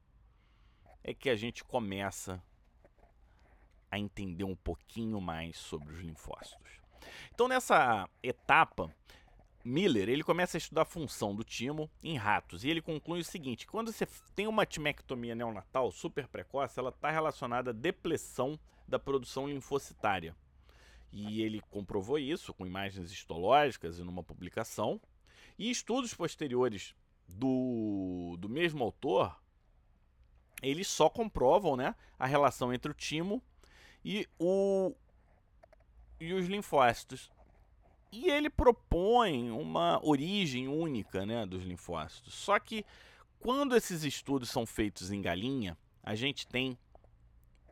é 1.04 1.14
que 1.14 1.30
a 1.30 1.36
gente 1.36 1.62
começa 1.62 2.42
a 3.88 3.98
entender 3.98 4.44
um 4.44 4.56
pouquinho 4.56 5.20
mais 5.20 5.56
sobre 5.56 5.92
os 5.92 6.00
linfócitos. 6.00 6.80
Então, 7.32 7.48
nessa 7.48 8.08
etapa, 8.22 8.94
Miller 9.64 10.08
ele 10.08 10.24
começa 10.24 10.56
a 10.56 10.58
estudar 10.58 10.82
a 10.82 10.86
função 10.86 11.34
do 11.34 11.44
timo 11.44 11.90
em 12.02 12.16
ratos 12.16 12.64
e 12.64 12.70
ele 12.70 12.80
conclui 12.80 13.20
o 13.20 13.24
seguinte: 13.24 13.66
quando 13.66 13.92
você 13.92 14.06
tem 14.34 14.46
uma 14.46 14.64
timectomia 14.64 15.34
neonatal 15.34 15.90
super 15.92 16.26
precoce, 16.26 16.78
ela 16.78 16.88
está 16.90 17.10
relacionada 17.10 17.70
à 17.70 17.74
depressão 17.74 18.58
da 18.88 18.98
produção 18.98 19.48
linfocitária. 19.48 20.34
E 21.12 21.42
ele 21.42 21.60
comprovou 21.70 22.18
isso 22.18 22.54
com 22.54 22.66
imagens 22.66 23.10
histológicas 23.10 23.98
e 23.98 24.02
numa 24.02 24.22
publicação. 24.22 25.00
E 25.58 25.70
estudos 25.70 26.14
posteriores 26.14 26.94
do, 27.28 28.36
do 28.38 28.48
mesmo 28.48 28.82
autor, 28.82 29.36
eles 30.62 30.88
só 30.88 31.08
comprovam 31.08 31.76
né, 31.76 31.94
a 32.18 32.26
relação 32.26 32.72
entre 32.72 32.90
o 32.90 32.94
timo 32.94 33.42
e, 34.04 34.26
o, 34.38 34.94
e 36.20 36.32
os 36.32 36.46
linfócitos. 36.46 37.30
E 38.12 38.28
ele 38.28 38.50
propõe 38.50 39.50
uma 39.50 40.04
origem 40.04 40.66
única 40.66 41.24
né, 41.24 41.46
dos 41.46 41.62
linfócitos. 41.62 42.34
Só 42.34 42.58
que 42.58 42.84
quando 43.38 43.76
esses 43.76 44.04
estudos 44.04 44.50
são 44.50 44.66
feitos 44.66 45.10
em 45.10 45.22
galinha, 45.22 45.78
a 46.02 46.14
gente 46.14 46.46
tem 46.46 46.76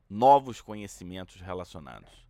novos 0.08 0.60
conhecimentos 0.60 1.40
relacionados. 1.40 2.26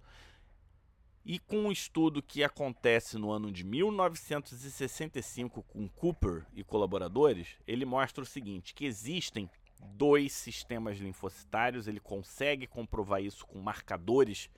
E 1.25 1.39
com 1.39 1.59
um 1.59 1.73
estudo 1.73 2.23
que 2.23 2.43
acontece 2.43 3.19
no 3.19 3.31
ano 3.31 3.53
de 3.53 3.63
1965 3.63 5.63
com 5.63 5.87
Cooper 5.87 6.47
e 6.55 6.65
colaboradores, 6.65 7.49
ele 7.67 7.85
mostra 7.85 8.23
o 8.23 8.27
seguinte: 8.27 8.73
que 8.73 8.87
existem 8.87 9.51
dois 9.95 10.33
sistemas 10.33 10.99
linfocitários, 10.99 11.87
ele 11.87 12.01
consegue 12.01 12.67
comprovar 12.67 13.23
isso 13.23 13.47
com 13.47 13.61
marcadores 13.61 14.51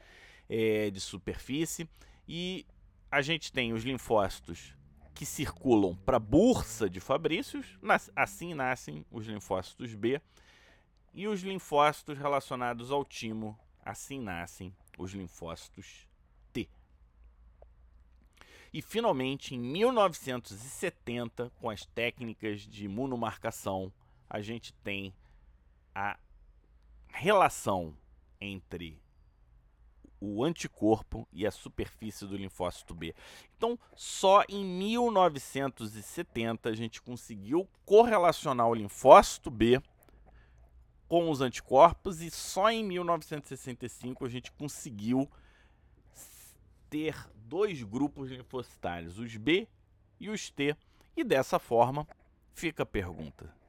é, 0.49 0.91
de 0.91 1.01
superfície, 1.01 1.89
e 2.29 2.65
a 3.11 3.21
gente 3.23 3.53
tem 3.53 3.73
os 3.73 3.85
linfócitos 3.85 4.75
que 5.15 5.27
circulam 5.27 5.97
para 5.97 6.17
a 6.17 6.21
bursa 6.21 6.89
de 6.89 7.01
Fabrícios, 7.01 7.79
assim 8.15 8.55
nascem 8.55 9.05
os 9.11 9.27
linfócitos 9.27 9.95
B, 9.95 10.21
e 11.13 11.27
os 11.27 11.43
linfócitos 11.43 12.17
relacionados 12.17 12.91
ao 12.91 13.05
timo, 13.05 13.59
assim 13.85 14.21
nascem 14.21 14.75
os 14.97 15.13
linfócitos 15.13 16.09
e 18.73 18.81
finalmente, 18.81 19.55
em 19.55 19.59
1970, 19.59 21.51
com 21.61 21.69
as 21.69 21.85
técnicas 21.87 22.61
de 22.61 22.85
imunomarcação, 22.85 23.93
a 24.29 24.41
gente 24.41 24.73
tem 24.75 25.13
a 25.93 26.17
relação 27.09 27.97
entre 28.41 29.03
o 30.21 30.45
anticorpo 30.45 31.27
e 31.33 31.47
a 31.47 31.51
superfície 31.51 32.27
do 32.27 32.37
linfócito 32.37 32.95
B. 32.95 33.15
Então, 33.57 33.79
só 33.97 34.45
em 34.49 34.65
1970 34.65 36.69
a 36.69 36.75
gente 36.75 37.01
conseguiu 37.01 37.67
correlacionar 37.87 38.69
o 38.69 38.75
linfócito 38.75 39.51
B 39.51 39.81
com 41.09 41.31
os 41.31 41.41
anticorpos 41.41 42.21
e 42.21 42.31
só 42.31 42.71
em 42.71 42.85
1965 42.85 44.25
a 44.25 44.29
gente 44.29 44.53
conseguiu 44.53 45.29
ter 46.89 47.17
dois 47.35 47.83
grupos 47.83 48.31
linfocitários, 48.31 49.19
os 49.19 49.37
B 49.37 49.67
e 50.21 50.29
os 50.29 50.51
T. 50.51 50.77
E 51.17 51.25
dessa 51.25 51.59
forma, 51.59 52.07
fica 52.55 52.83
a 52.83 52.87
pergunta. 52.87 53.60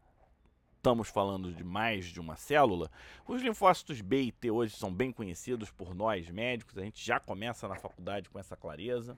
Estamos 0.81 1.09
falando 1.09 1.53
de 1.53 1.63
mais 1.63 2.05
de 2.05 2.19
uma 2.19 2.35
célula. 2.35 2.89
Os 3.27 3.39
linfócitos 3.43 4.01
B 4.01 4.23
e 4.23 4.31
T 4.31 4.49
hoje 4.49 4.75
são 4.75 4.91
bem 4.91 5.11
conhecidos 5.11 5.69
por 5.69 5.93
nós 5.93 6.27
médicos, 6.31 6.75
a 6.75 6.81
gente 6.81 7.05
já 7.05 7.19
começa 7.19 7.67
na 7.67 7.75
faculdade 7.75 8.27
com 8.31 8.39
essa 8.39 8.57
clareza. 8.57 9.15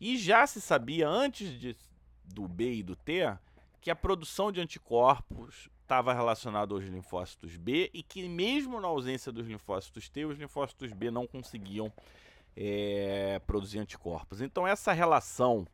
E 0.00 0.16
já 0.16 0.46
se 0.46 0.62
sabia 0.62 1.06
antes 1.06 1.60
de, 1.60 1.76
do 2.24 2.48
B 2.48 2.76
e 2.76 2.82
do 2.82 2.96
T 2.96 3.36
que 3.82 3.90
a 3.90 3.94
produção 3.94 4.50
de 4.50 4.62
anticorpos 4.62 5.68
estava 5.82 6.14
relacionada 6.14 6.72
aos 6.72 6.84
linfócitos 6.84 7.54
B 7.54 7.90
e 7.92 8.02
que 8.02 8.26
mesmo 8.26 8.80
na 8.80 8.88
ausência 8.88 9.30
dos 9.30 9.46
linfócitos 9.46 10.08
T, 10.08 10.24
os 10.24 10.38
linfócitos 10.38 10.90
B 10.94 11.10
não 11.10 11.26
conseguiam 11.26 11.92
é, 12.56 13.42
produzir 13.46 13.78
anticorpos. 13.78 14.40
Então, 14.40 14.66
essa 14.66 14.90
relação 14.90 15.66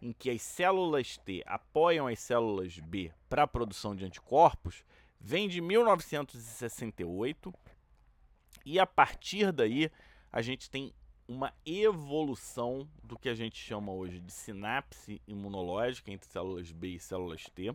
em 0.00 0.12
que 0.12 0.30
as 0.30 0.42
células 0.42 1.16
T 1.18 1.42
apoiam 1.46 2.06
as 2.06 2.18
células 2.18 2.78
B 2.78 3.12
para 3.28 3.42
a 3.44 3.46
produção 3.46 3.94
de 3.94 4.04
anticorpos 4.04 4.84
vem 5.20 5.48
de 5.48 5.60
1968 5.60 7.52
e 8.64 8.78
a 8.78 8.86
partir 8.86 9.52
daí 9.52 9.90
a 10.30 10.40
gente 10.42 10.70
tem 10.70 10.92
uma 11.26 11.52
evolução 11.66 12.88
do 13.02 13.18
que 13.18 13.28
a 13.28 13.34
gente 13.34 13.56
chama 13.56 13.92
hoje 13.92 14.18
de 14.18 14.32
sinapse 14.32 15.20
imunológica 15.26 16.10
entre 16.10 16.28
células 16.28 16.72
B 16.72 16.94
e 16.94 16.98
células 16.98 17.44
T, 17.54 17.74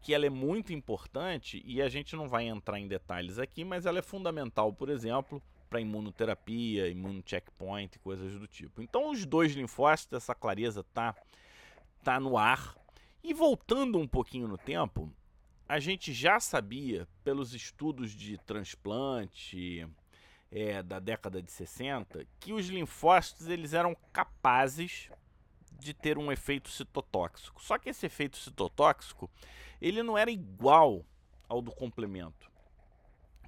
que 0.00 0.14
ela 0.14 0.24
é 0.24 0.30
muito 0.30 0.72
importante 0.72 1.62
e 1.64 1.82
a 1.82 1.90
gente 1.90 2.16
não 2.16 2.26
vai 2.26 2.48
entrar 2.48 2.80
em 2.80 2.88
detalhes 2.88 3.38
aqui, 3.38 3.64
mas 3.64 3.84
ela 3.84 3.98
é 3.98 4.02
fundamental, 4.02 4.72
por 4.72 4.88
exemplo, 4.88 5.42
para 5.70 5.80
imunoterapia, 5.80 6.88
imunocheckpoint, 6.88 7.98
coisas 8.00 8.38
do 8.38 8.48
tipo. 8.48 8.82
Então 8.82 9.10
os 9.10 9.24
dois 9.24 9.52
linfócitos, 9.52 10.16
essa 10.16 10.34
clareza 10.34 10.82
tá 10.82 11.14
tá 12.02 12.18
no 12.18 12.36
ar. 12.36 12.76
E 13.22 13.32
voltando 13.32 13.98
um 13.98 14.08
pouquinho 14.08 14.48
no 14.48 14.58
tempo, 14.58 15.12
a 15.68 15.78
gente 15.78 16.12
já 16.12 16.40
sabia 16.40 17.06
pelos 17.22 17.54
estudos 17.54 18.10
de 18.10 18.36
transplante 18.38 19.86
é, 20.50 20.82
da 20.82 20.98
década 20.98 21.40
de 21.40 21.52
60 21.52 22.26
que 22.40 22.52
os 22.52 22.66
linfócitos 22.66 23.46
eles 23.46 23.72
eram 23.72 23.96
capazes 24.12 25.10
de 25.78 25.94
ter 25.94 26.18
um 26.18 26.32
efeito 26.32 26.68
citotóxico. 26.68 27.62
Só 27.62 27.78
que 27.78 27.90
esse 27.90 28.06
efeito 28.06 28.36
citotóxico 28.36 29.30
ele 29.80 30.02
não 30.02 30.18
era 30.18 30.30
igual 30.30 31.04
ao 31.48 31.62
do 31.62 31.70
complemento. 31.70 32.50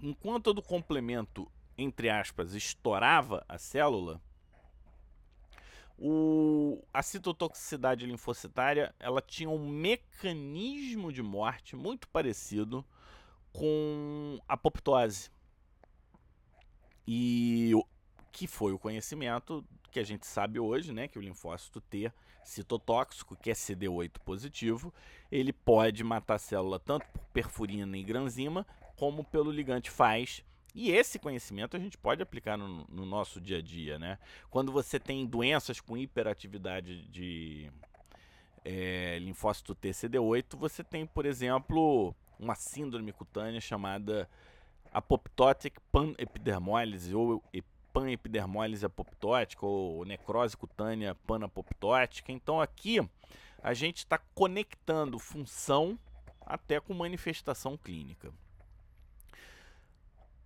Enquanto 0.01 0.49
o 0.49 0.55
do 0.55 0.63
complemento 0.63 1.51
entre 1.77 2.11
aspas, 2.11 2.55
estourava 2.55 3.45
a 3.49 3.59
célula, 3.59 4.21
o, 6.05 6.83
a 6.93 7.01
citotoxicidade 7.01 8.07
linfocitária 8.07 8.93
ela 8.99 9.23
tinha 9.23 9.49
um 9.49 9.69
mecanismo 9.69 11.13
de 11.13 11.23
morte 11.23 11.77
muito 11.77 12.09
parecido 12.09 12.85
com 13.53 14.39
apoptose. 14.49 15.31
E 17.07 17.73
que 18.33 18.47
foi 18.47 18.73
o 18.73 18.79
conhecimento 18.79 19.65
que 19.93 20.01
a 20.01 20.05
gente 20.05 20.27
sabe 20.27 20.59
hoje, 20.59 20.93
né, 20.93 21.07
que 21.07 21.19
o 21.19 21.23
linfócito 21.23 21.81
T 21.81 22.11
citotóxico, 22.43 23.37
que 23.37 23.51
é 23.51 23.53
CD8 23.53 24.19
positivo, 24.25 24.93
ele 25.31 25.53
pode 25.53 26.03
matar 26.03 26.35
a 26.35 26.39
célula 26.39 26.81
tanto 26.81 27.07
por 27.11 27.23
perfurina 27.27 27.97
e 27.97 28.03
granzima, 28.03 28.67
como 28.97 29.23
pelo 29.23 29.53
ligante 29.53 29.91
faz 29.91 30.45
e 30.75 30.91
esse 30.91 31.19
conhecimento 31.19 31.77
a 31.77 31.81
gente 31.81 31.99
pode 31.99 32.23
aplicar 32.23 32.57
no, 32.57 32.87
no, 32.89 33.05
nosso 33.05 33.41
dia 33.41 33.59
a 33.59 33.63
dia, 33.63 33.99
né? 33.99 34.19
Quando 34.51 34.73
você 34.73 34.99
tem 34.99 35.27
doenças 35.27 35.81
com 35.81 35.97
hiperatividade 35.97 37.03
de 37.09 37.71
é, 38.65 39.19
linfócito 39.21 39.75
TCD8, 39.75 40.57
você 40.57 40.83
tem, 40.83 41.07
por 41.07 41.27
exemplo, 41.27 42.15
uma 42.39 42.55
síndrome 42.55 43.13
cutânea 43.13 43.61
chamada 43.61 44.29
apoptotic 44.93 45.79
panepidermólise 45.91 47.15
ou 47.15 47.43
panepidermólise 47.93 48.87
apoptótica 48.87 49.67
ou 49.67 50.05
necrose 50.05 50.57
cutânea 50.57 51.15
panapoptótica. 51.15 52.33
Então 52.33 52.61
aqui 52.61 53.07
a 53.63 53.75
gente 53.75 53.99
está 53.99 54.19
conectando 54.35 55.19
função 55.19 55.99
até 56.41 56.81
com 56.81 56.95
manifestação 56.95 57.77
clínica. 57.77 58.33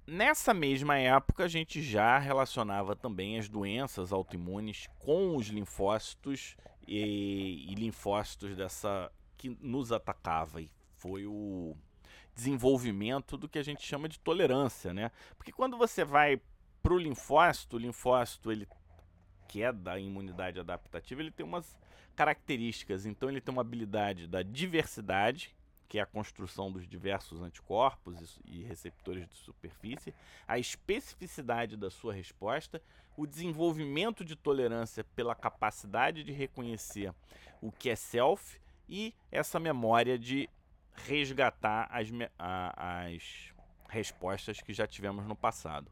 Nessa 0.06 0.54
mesma 0.54 0.96
época, 0.96 1.44
a 1.44 1.48
gente 1.48 1.82
já 1.82 2.16
relacionava 2.18 2.94
também 2.94 3.38
as 3.38 3.48
doenças 3.48 4.12
autoimunes 4.12 4.88
com 5.00 5.34
os 5.36 5.48
linfócitos 5.48 6.56
e, 6.86 7.66
e 7.68 7.74
linfócitos 7.74 8.54
dessa 8.56 9.10
que 9.36 9.48
nos 9.60 9.90
atacava 9.90 10.62
e 10.62 10.70
foi 10.94 11.26
o 11.26 11.76
desenvolvimento 12.34 13.36
do 13.36 13.48
que 13.48 13.58
a 13.58 13.62
gente 13.64 13.82
chama 13.84 14.08
de 14.08 14.20
tolerância, 14.20 14.94
né? 14.94 15.10
Porque 15.36 15.50
quando 15.50 15.76
você 15.76 16.04
vai 16.04 16.40
para 16.82 16.94
o 16.94 16.98
linfócito, 16.98 17.76
o 17.76 17.78
linfócito 17.78 18.52
ele 18.52 18.68
que 19.48 19.62
é 19.62 19.72
da 19.72 19.98
imunidade 19.98 20.60
adaptativa, 20.60 21.20
ele 21.20 21.30
tem 21.30 21.44
umas 21.44 21.76
características. 22.14 23.06
Então 23.06 23.28
ele 23.28 23.40
tem 23.40 23.52
uma 23.52 23.62
habilidade 23.62 24.28
da 24.28 24.42
diversidade, 24.42 25.55
que 25.88 25.98
é 25.98 26.02
a 26.02 26.06
construção 26.06 26.70
dos 26.70 26.86
diversos 26.86 27.40
anticorpos 27.40 28.40
e 28.44 28.62
receptores 28.62 29.28
de 29.28 29.36
superfície, 29.36 30.14
a 30.46 30.58
especificidade 30.58 31.76
da 31.76 31.90
sua 31.90 32.12
resposta, 32.12 32.82
o 33.16 33.26
desenvolvimento 33.26 34.24
de 34.24 34.36
tolerância 34.36 35.04
pela 35.14 35.34
capacidade 35.34 36.22
de 36.22 36.32
reconhecer 36.32 37.14
o 37.60 37.72
que 37.72 37.88
é 37.88 37.96
self 37.96 38.60
e 38.88 39.14
essa 39.30 39.58
memória 39.58 40.18
de 40.18 40.48
resgatar 40.94 41.88
as, 41.90 42.08
as 42.38 43.54
respostas 43.88 44.60
que 44.60 44.72
já 44.72 44.86
tivemos 44.86 45.26
no 45.26 45.36
passado. 45.36 45.90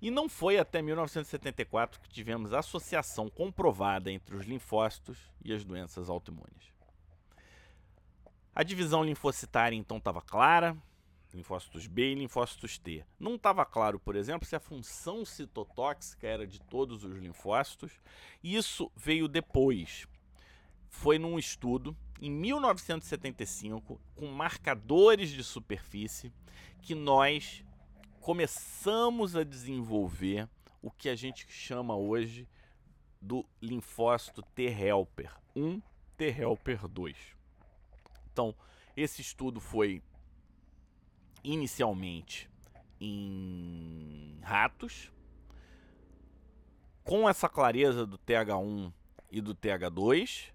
E 0.00 0.10
não 0.10 0.28
foi 0.28 0.58
até 0.58 0.82
1974 0.82 2.00
que 2.00 2.08
tivemos 2.08 2.52
associação 2.52 3.28
comprovada 3.28 4.10
entre 4.10 4.34
os 4.34 4.44
linfócitos 4.44 5.30
e 5.44 5.52
as 5.52 5.64
doenças 5.64 6.10
autoimunes. 6.10 6.72
A 8.54 8.62
divisão 8.62 9.02
linfocitária 9.02 9.74
então 9.74 9.96
estava 9.96 10.20
clara, 10.20 10.76
linfócitos 11.32 11.86
B 11.86 12.12
e 12.12 12.14
linfócitos 12.14 12.76
T. 12.76 13.02
Não 13.18 13.36
estava 13.36 13.64
claro, 13.64 13.98
por 13.98 14.14
exemplo, 14.14 14.46
se 14.46 14.54
a 14.54 14.60
função 14.60 15.24
citotóxica 15.24 16.26
era 16.26 16.46
de 16.46 16.60
todos 16.60 17.02
os 17.02 17.16
linfócitos. 17.16 17.92
Isso 18.44 18.92
veio 18.94 19.26
depois. 19.26 20.06
Foi 20.90 21.18
num 21.18 21.38
estudo 21.38 21.96
em 22.20 22.30
1975 22.30 23.98
com 24.14 24.26
marcadores 24.26 25.30
de 25.30 25.42
superfície 25.42 26.30
que 26.82 26.94
nós 26.94 27.64
começamos 28.20 29.34
a 29.34 29.44
desenvolver 29.44 30.46
o 30.82 30.90
que 30.90 31.08
a 31.08 31.14
gente 31.14 31.46
chama 31.48 31.96
hoje 31.96 32.46
do 33.18 33.46
linfócito 33.62 34.42
T 34.54 34.64
helper 34.64 35.34
1, 35.56 35.80
T 36.18 36.26
helper 36.26 36.86
2. 36.86 37.41
Então, 38.32 38.54
Esse 38.96 39.22
estudo 39.22 39.58
foi 39.58 40.02
inicialmente 41.42 42.50
em 43.00 44.38
ratos, 44.42 45.10
com 47.02 47.28
essa 47.28 47.48
clareza 47.48 48.06
do 48.06 48.18
TH1 48.18 48.92
e 49.30 49.40
do 49.40 49.54
TH2. 49.54 50.52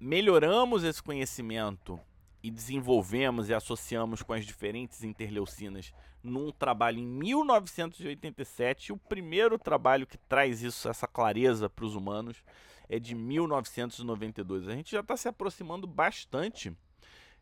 Melhoramos 0.00 0.84
esse 0.84 1.02
conhecimento 1.02 1.98
e 2.42 2.50
desenvolvemos 2.50 3.48
e 3.48 3.54
associamos 3.54 4.22
com 4.22 4.32
as 4.32 4.44
diferentes 4.44 5.02
interleucinas 5.02 5.92
num 6.22 6.52
trabalho 6.52 6.98
em 6.98 7.06
1987. 7.06 8.88
E 8.88 8.92
o 8.92 8.96
primeiro 8.96 9.58
trabalho 9.58 10.06
que 10.06 10.18
traz 10.18 10.62
isso, 10.62 10.88
essa 10.88 11.06
clareza 11.06 11.70
para 11.70 11.84
os 11.84 11.94
humanos, 11.94 12.42
é 12.88 12.98
de 12.98 13.14
1992. 13.14 14.68
A 14.68 14.74
gente 14.74 14.92
já 14.92 15.00
está 15.00 15.16
se 15.16 15.28
aproximando 15.28 15.86
bastante 15.86 16.72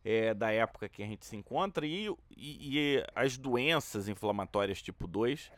é, 0.04 0.32
da 0.34 0.50
época 0.50 0.88
que 0.88 1.02
a 1.02 1.06
gente 1.06 1.26
se 1.26 1.36
encontra 1.36 1.86
e, 1.86 2.08
e, 2.36 2.96
e 2.96 3.04
as 3.14 3.36
doenças 3.36 4.08
inflamatórias 4.08 4.80
tipo 4.80 5.06
2 5.06 5.50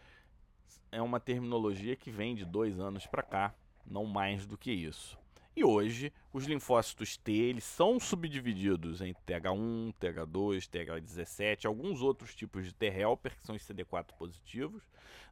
é 0.91 1.03
uma 1.03 1.21
terminologia 1.21 1.97
que 1.97 2.11
vem 2.11 2.35
de 2.35 2.45
dois 2.45 2.81
anos 2.81 3.07
para 3.07 3.23
cá, 3.23 3.55
não 3.87 4.05
mais 4.05 4.47
do 4.47 4.57
que 4.57 4.71
isso. 4.71 5.19
E 5.55 5.65
hoje, 5.65 6.13
os 6.33 6.45
linfócitos 6.45 7.17
T 7.17 7.33
eles 7.33 7.65
são 7.65 7.99
subdivididos 7.99 9.01
em 9.01 9.13
TH1, 9.27 9.93
TH2, 10.01 10.69
TH17, 10.69 11.67
alguns 11.67 12.01
outros 12.01 12.35
tipos 12.35 12.65
de 12.65 12.73
T-helper, 12.73 13.37
que 13.37 13.45
são 13.45 13.57
os 13.57 13.63
CD4 13.63 14.15
positivos. 14.17 14.85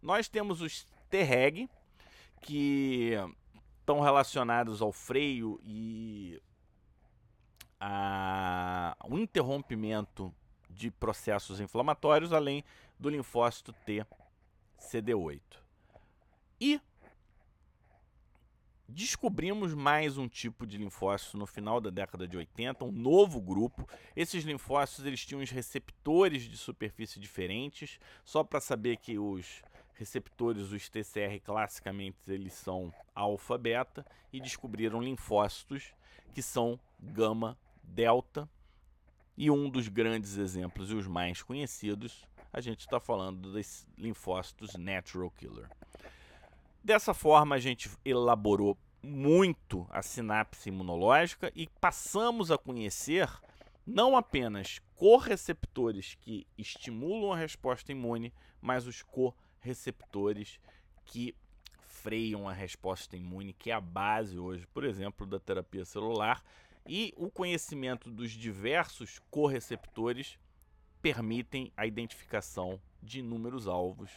Nós 0.03 0.29
temos 0.29 0.61
os 0.61 0.85
T-reg, 1.09 1.71
que 2.43 3.13
estão 3.87 4.01
relacionados 4.01 4.83
ao 4.83 4.91
freio 4.91 5.61
e 5.63 6.43
ao 7.79 9.17
interrompimento 9.17 10.35
de 10.69 10.91
processos 10.91 11.61
inflamatórios, 11.61 12.33
além 12.33 12.65
do 12.99 13.09
linfócito 13.09 13.73
T 13.73 14.05
CD8. 14.77 15.41
E 16.61 16.81
descobrimos 18.89 19.73
mais 19.73 20.19
um 20.19 20.27
tipo 20.27 20.67
de 20.67 20.79
linfócito 20.79 21.39
no 21.39 21.47
final 21.47 21.81
da 21.81 21.91
década 21.91 22.27
de 22.27 22.37
80, 22.37 22.85
um 22.85 22.91
novo 22.91 23.41
grupo. 23.41 23.89
Esses 24.17 24.43
linfócitos 24.43 25.07
eles 25.07 25.25
tinham 25.25 25.41
os 25.41 25.51
receptores 25.51 26.43
de 26.43 26.57
superfície 26.57 27.21
diferentes, 27.21 28.01
só 28.25 28.43
para 28.43 28.61
saber 28.61 28.97
que 28.97 29.17
os 29.17 29.63
receptores, 29.97 30.73
os 30.73 30.89
TCR 30.89 31.41
classicamente 31.43 32.19
eles 32.29 32.53
são 32.53 32.93
alfa, 33.15 33.57
beta 33.57 34.05
e 34.33 34.41
descobriram 34.41 35.01
linfócitos 35.01 35.93
que 36.35 36.43
são 36.43 36.79
gama, 37.01 37.59
delta. 37.83 38.49
E 39.37 39.51
um 39.51 39.69
dos 39.69 39.89
grandes 39.89 40.37
exemplos 40.37 40.91
e 40.91 40.95
os 40.95 41.07
mais 41.07 41.43
conhecidos, 41.43 42.27
a 42.53 42.61
gente 42.61 42.81
está 42.81 42.99
falando 42.99 43.53
dos 43.53 43.87
linfócitos 43.99 44.75
natural 44.75 45.31
killer. 45.31 45.69
Dessa 46.83 47.13
forma, 47.13 47.57
a 47.57 47.59
gente 47.59 47.91
elaborou 48.05 48.79
muito 49.03 49.87
a 49.91 50.03
sinapse 50.03 50.69
imunológica 50.69 51.53
e 51.55 51.69
passamos 51.81 52.51
a 52.51 52.59
conhecer 52.59 53.29
não 53.87 54.17
apenas 54.17 54.81
correceptores 54.95 56.17
que 56.21 56.47
estimulam 56.57 57.33
a 57.33 57.37
resposta 57.37 57.93
imune, 57.93 58.33
mas 58.61 58.87
os 58.87 59.03
correceptores 59.03 59.46
que 61.05 61.35
freiam 61.81 62.49
a 62.49 62.53
resposta 62.53 63.17
imune, 63.17 63.53
que 63.53 63.71
é 63.71 63.75
a 63.75 63.81
base 63.81 64.39
hoje, 64.39 64.67
por 64.69 64.85
exemplo, 64.85 65.27
da 65.27 65.41
terapia 65.41 65.85
celular. 65.85 66.43
E 66.87 67.13
o 67.17 67.31
conhecimento 67.31 68.11
dos 68.11 68.31
diversos 68.31 69.19
correceptores 69.31 70.39
permitem 71.03 71.73
a 71.77 71.87
identificação 71.87 72.81
de 73.03 73.21
inúmeros 73.21 73.67
alvos. 73.67 74.11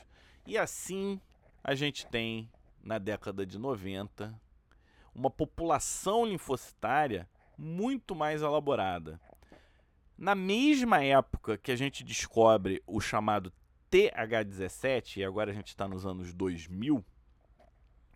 E 0.46 0.58
assim 0.58 1.20
a 1.64 1.74
gente 1.74 2.06
tem 2.08 2.50
na 2.84 2.98
década 2.98 3.46
de 3.46 3.58
90, 3.58 4.34
uma 5.14 5.30
população 5.30 6.26
linfocitária 6.26 7.30
muito 7.58 8.16
mais 8.16 8.42
elaborada. 8.42 9.20
Na 10.18 10.36
mesma 10.36 11.04
época 11.04 11.58
que 11.58 11.72
a 11.72 11.76
gente 11.76 12.04
descobre 12.04 12.82
o 12.86 13.00
chamado 13.00 13.52
TH17, 13.92 15.18
e 15.18 15.24
agora 15.24 15.52
a 15.52 15.54
gente 15.54 15.68
está 15.68 15.88
nos 15.88 16.06
anos 16.06 16.34
2000, 16.34 17.04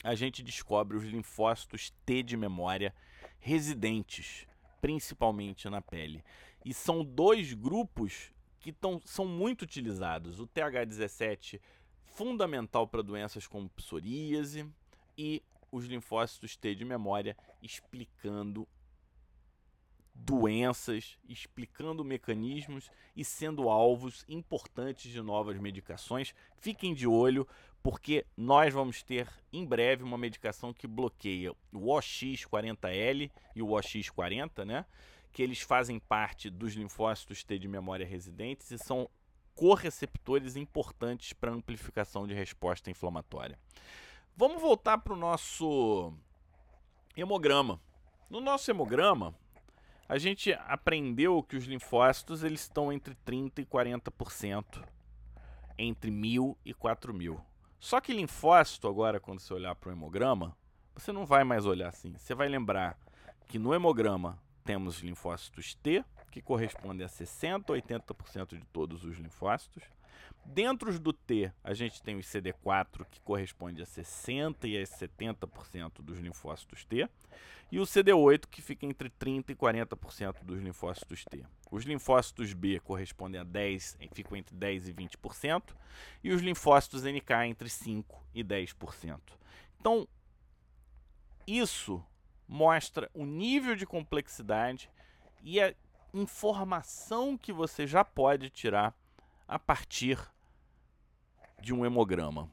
a 0.04 0.16
gente 0.16 0.44
descobre 0.44 0.98
os 0.98 1.04
linfócitos 1.04 1.92
T 2.06 2.24
de 2.24 2.36
memória 2.36 2.94
residentes, 3.40 4.48
principalmente 4.82 5.70
na 5.70 5.82
pele. 5.82 6.24
E 6.64 6.74
são 6.74 7.04
dois 7.04 7.54
grupos 7.54 8.32
que 8.60 8.72
tão, 8.72 9.02
são 9.06 9.26
muito 9.26 9.64
utilizados. 9.64 10.40
O 10.40 10.48
TH17 10.48 11.60
fundamental 12.06 12.88
para 12.88 13.02
doenças 13.02 13.48
como 13.48 13.70
psoríase 13.70 14.70
e 15.18 15.42
os 15.72 15.86
linfócitos 15.86 16.56
T 16.56 16.76
de 16.76 16.86
memória 16.86 17.36
explicando 17.62 18.68
doenças, 20.14 21.18
explicando 21.28 22.04
mecanismos 22.04 22.90
e 23.16 23.26
sendo 23.26 23.70
alvos 23.70 24.24
importantes 24.30 25.12
de 25.12 25.22
novas 25.22 25.58
medicações. 25.58 26.34
Fiquem 26.58 26.94
de 26.94 27.08
olho, 27.08 27.48
porque 27.82 28.26
nós 28.38 28.74
vamos 28.74 29.04
ter 29.04 29.28
em 29.52 29.66
breve 29.66 30.04
uma 30.04 30.18
medicação 30.18 30.74
que 30.74 30.88
bloqueia 30.88 31.52
o 31.72 31.80
OX40L 31.88 33.32
e 33.56 33.62
o 33.62 33.68
OX40, 33.68 34.66
né? 34.66 34.86
Que 35.32 35.42
eles 35.42 35.62
fazem 35.62 36.00
parte 36.00 36.50
dos 36.50 36.74
linfócitos 36.74 37.44
T 37.44 37.58
de 37.58 37.68
memória 37.68 38.06
residentes 38.06 38.72
e 38.72 38.78
são 38.78 39.10
correceptores 39.56 40.56
importantes 40.56 41.34
para 41.34 41.52
amplificação 41.52 42.28
de 42.28 42.34
resposta 42.34 42.90
inflamatória. 42.90 43.60
Vamos 44.36 44.62
voltar 44.62 44.98
para 45.00 45.14
o 45.14 45.18
nosso 45.18 46.14
hemograma. 47.16 47.80
No 48.30 48.42
nosso 48.42 48.72
hemograma, 48.72 49.36
a 50.08 50.18
gente 50.18 50.54
aprendeu 50.68 51.42
que 51.42 51.56
os 51.56 51.66
linfócitos 51.66 52.44
eles 52.44 52.62
estão 52.62 52.92
entre 52.92 53.16
30 53.16 53.62
e 53.62 53.66
40%, 53.66 54.84
entre 55.78 56.12
mil 56.12 56.58
e 56.66 56.74
4 56.74 57.14
mil. 57.14 57.40
Só 57.80 58.00
que 58.00 58.14
linfócito, 58.14 58.88
agora, 58.88 59.20
quando 59.20 59.40
você 59.40 59.54
olhar 59.54 59.76
para 59.76 59.90
o 59.90 59.92
hemograma, 59.92 60.56
você 60.96 61.12
não 61.12 61.26
vai 61.26 61.44
mais 61.44 61.66
olhar 61.66 61.90
assim. 61.90 62.14
Você 62.18 62.34
vai 62.34 62.48
lembrar 62.48 62.98
que 63.48 63.60
no 63.60 63.74
hemograma 63.74 64.40
temos 64.64 65.00
linfócitos 65.00 65.76
T, 65.76 66.04
que 66.32 66.42
corresponde 66.42 67.04
a 67.04 67.08
60% 67.08 67.70
a 67.70 67.82
80% 67.82 68.58
de 68.58 68.66
todos 68.68 69.04
os 69.04 69.18
linfócitos. 69.18 69.84
Dentro 70.46 71.00
do 71.00 71.14
T, 71.14 71.52
a 71.64 71.74
gente 71.74 72.02
tem 72.04 72.16
o 72.16 72.20
CD4, 72.20 73.06
que 73.10 73.22
corresponde 73.22 73.82
a 73.82 73.86
60% 73.86 74.66
e 74.66 74.78
a 74.78 74.84
70% 74.84 76.02
dos 76.02 76.20
linfócitos 76.20 76.84
T, 76.86 77.10
e 77.72 77.80
o 77.80 77.84
CD8, 77.84 78.46
que 78.48 78.62
fica 78.62 78.86
entre 78.86 79.10
30% 79.10 79.50
e 79.50 79.56
40% 79.56 80.44
dos 80.44 80.62
linfócitos 80.62 81.24
T. 81.26 81.44
Os 81.72 81.86
linfócitos 81.86 82.54
B 82.54 82.80
correspondem 82.80 83.42
a 83.42 83.46
10%, 83.46 84.10
ficam 84.14 84.38
entre 84.38 84.56
10% 84.56 84.88
e 84.90 84.94
20%, 84.94 85.64
e 86.24 86.32
os 86.32 86.42
linfócitos 86.42 87.04
NK 87.04 87.48
entre 87.48 87.70
5% 87.70 88.06
e 88.36 88.44
10%. 88.44 89.20
Então, 89.80 90.08
isso 91.48 92.04
mostra 92.48 93.10
o 93.14 93.26
nível 93.26 93.76
de 93.76 93.86
complexidade 93.86 94.90
e 95.42 95.60
a 95.60 95.74
informação 96.14 97.38
que 97.38 97.52
você 97.52 97.88
já 97.88 98.06
pode 98.06 98.50
tirar 98.50 98.94
a 99.48 99.60
partir 99.60 100.20
de 101.62 101.74
um 101.74 101.86
hemograma. 101.86 102.52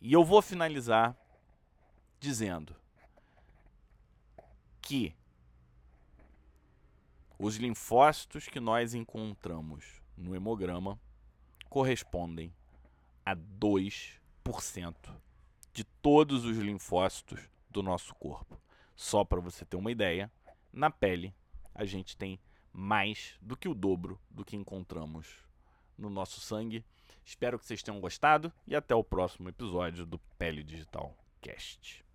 E 0.00 0.12
eu 0.12 0.24
vou 0.24 0.40
finalizar 0.40 1.16
dizendo 2.20 2.74
que 4.80 5.14
os 7.38 7.56
linfócitos 7.56 8.48
que 8.48 8.58
nós 8.58 8.94
encontramos 8.94 10.00
no 10.16 10.34
hemograma 10.34 10.98
correspondem 11.68 12.52
a 13.24 13.36
2% 13.36 14.94
de 15.72 15.84
todos 15.84 16.44
os 16.44 16.56
linfócitos 16.56 17.40
do 17.70 17.82
nosso 17.82 18.14
corpo. 18.14 18.60
Só 18.96 19.24
para 19.24 19.40
você 19.40 19.64
ter 19.64 19.76
uma 19.76 19.92
ideia, 19.92 20.32
na 20.72 20.90
pele 20.90 21.34
a 21.74 21.84
gente 21.84 22.16
tem 22.16 22.40
mais 22.72 23.36
do 23.40 23.56
que 23.56 23.68
o 23.68 23.74
dobro 23.74 24.20
do 24.30 24.44
que 24.44 24.56
encontramos 24.56 25.26
no 25.96 26.08
nosso 26.08 26.40
sangue. 26.40 26.84
Espero 27.24 27.58
que 27.58 27.66
vocês 27.66 27.82
tenham 27.82 28.00
gostado 28.00 28.52
e 28.66 28.74
até 28.74 28.94
o 28.94 29.04
próximo 29.04 29.48
episódio 29.48 30.06
do 30.06 30.18
Pele 30.38 30.62
Digital 30.62 31.14
Cast. 31.40 32.07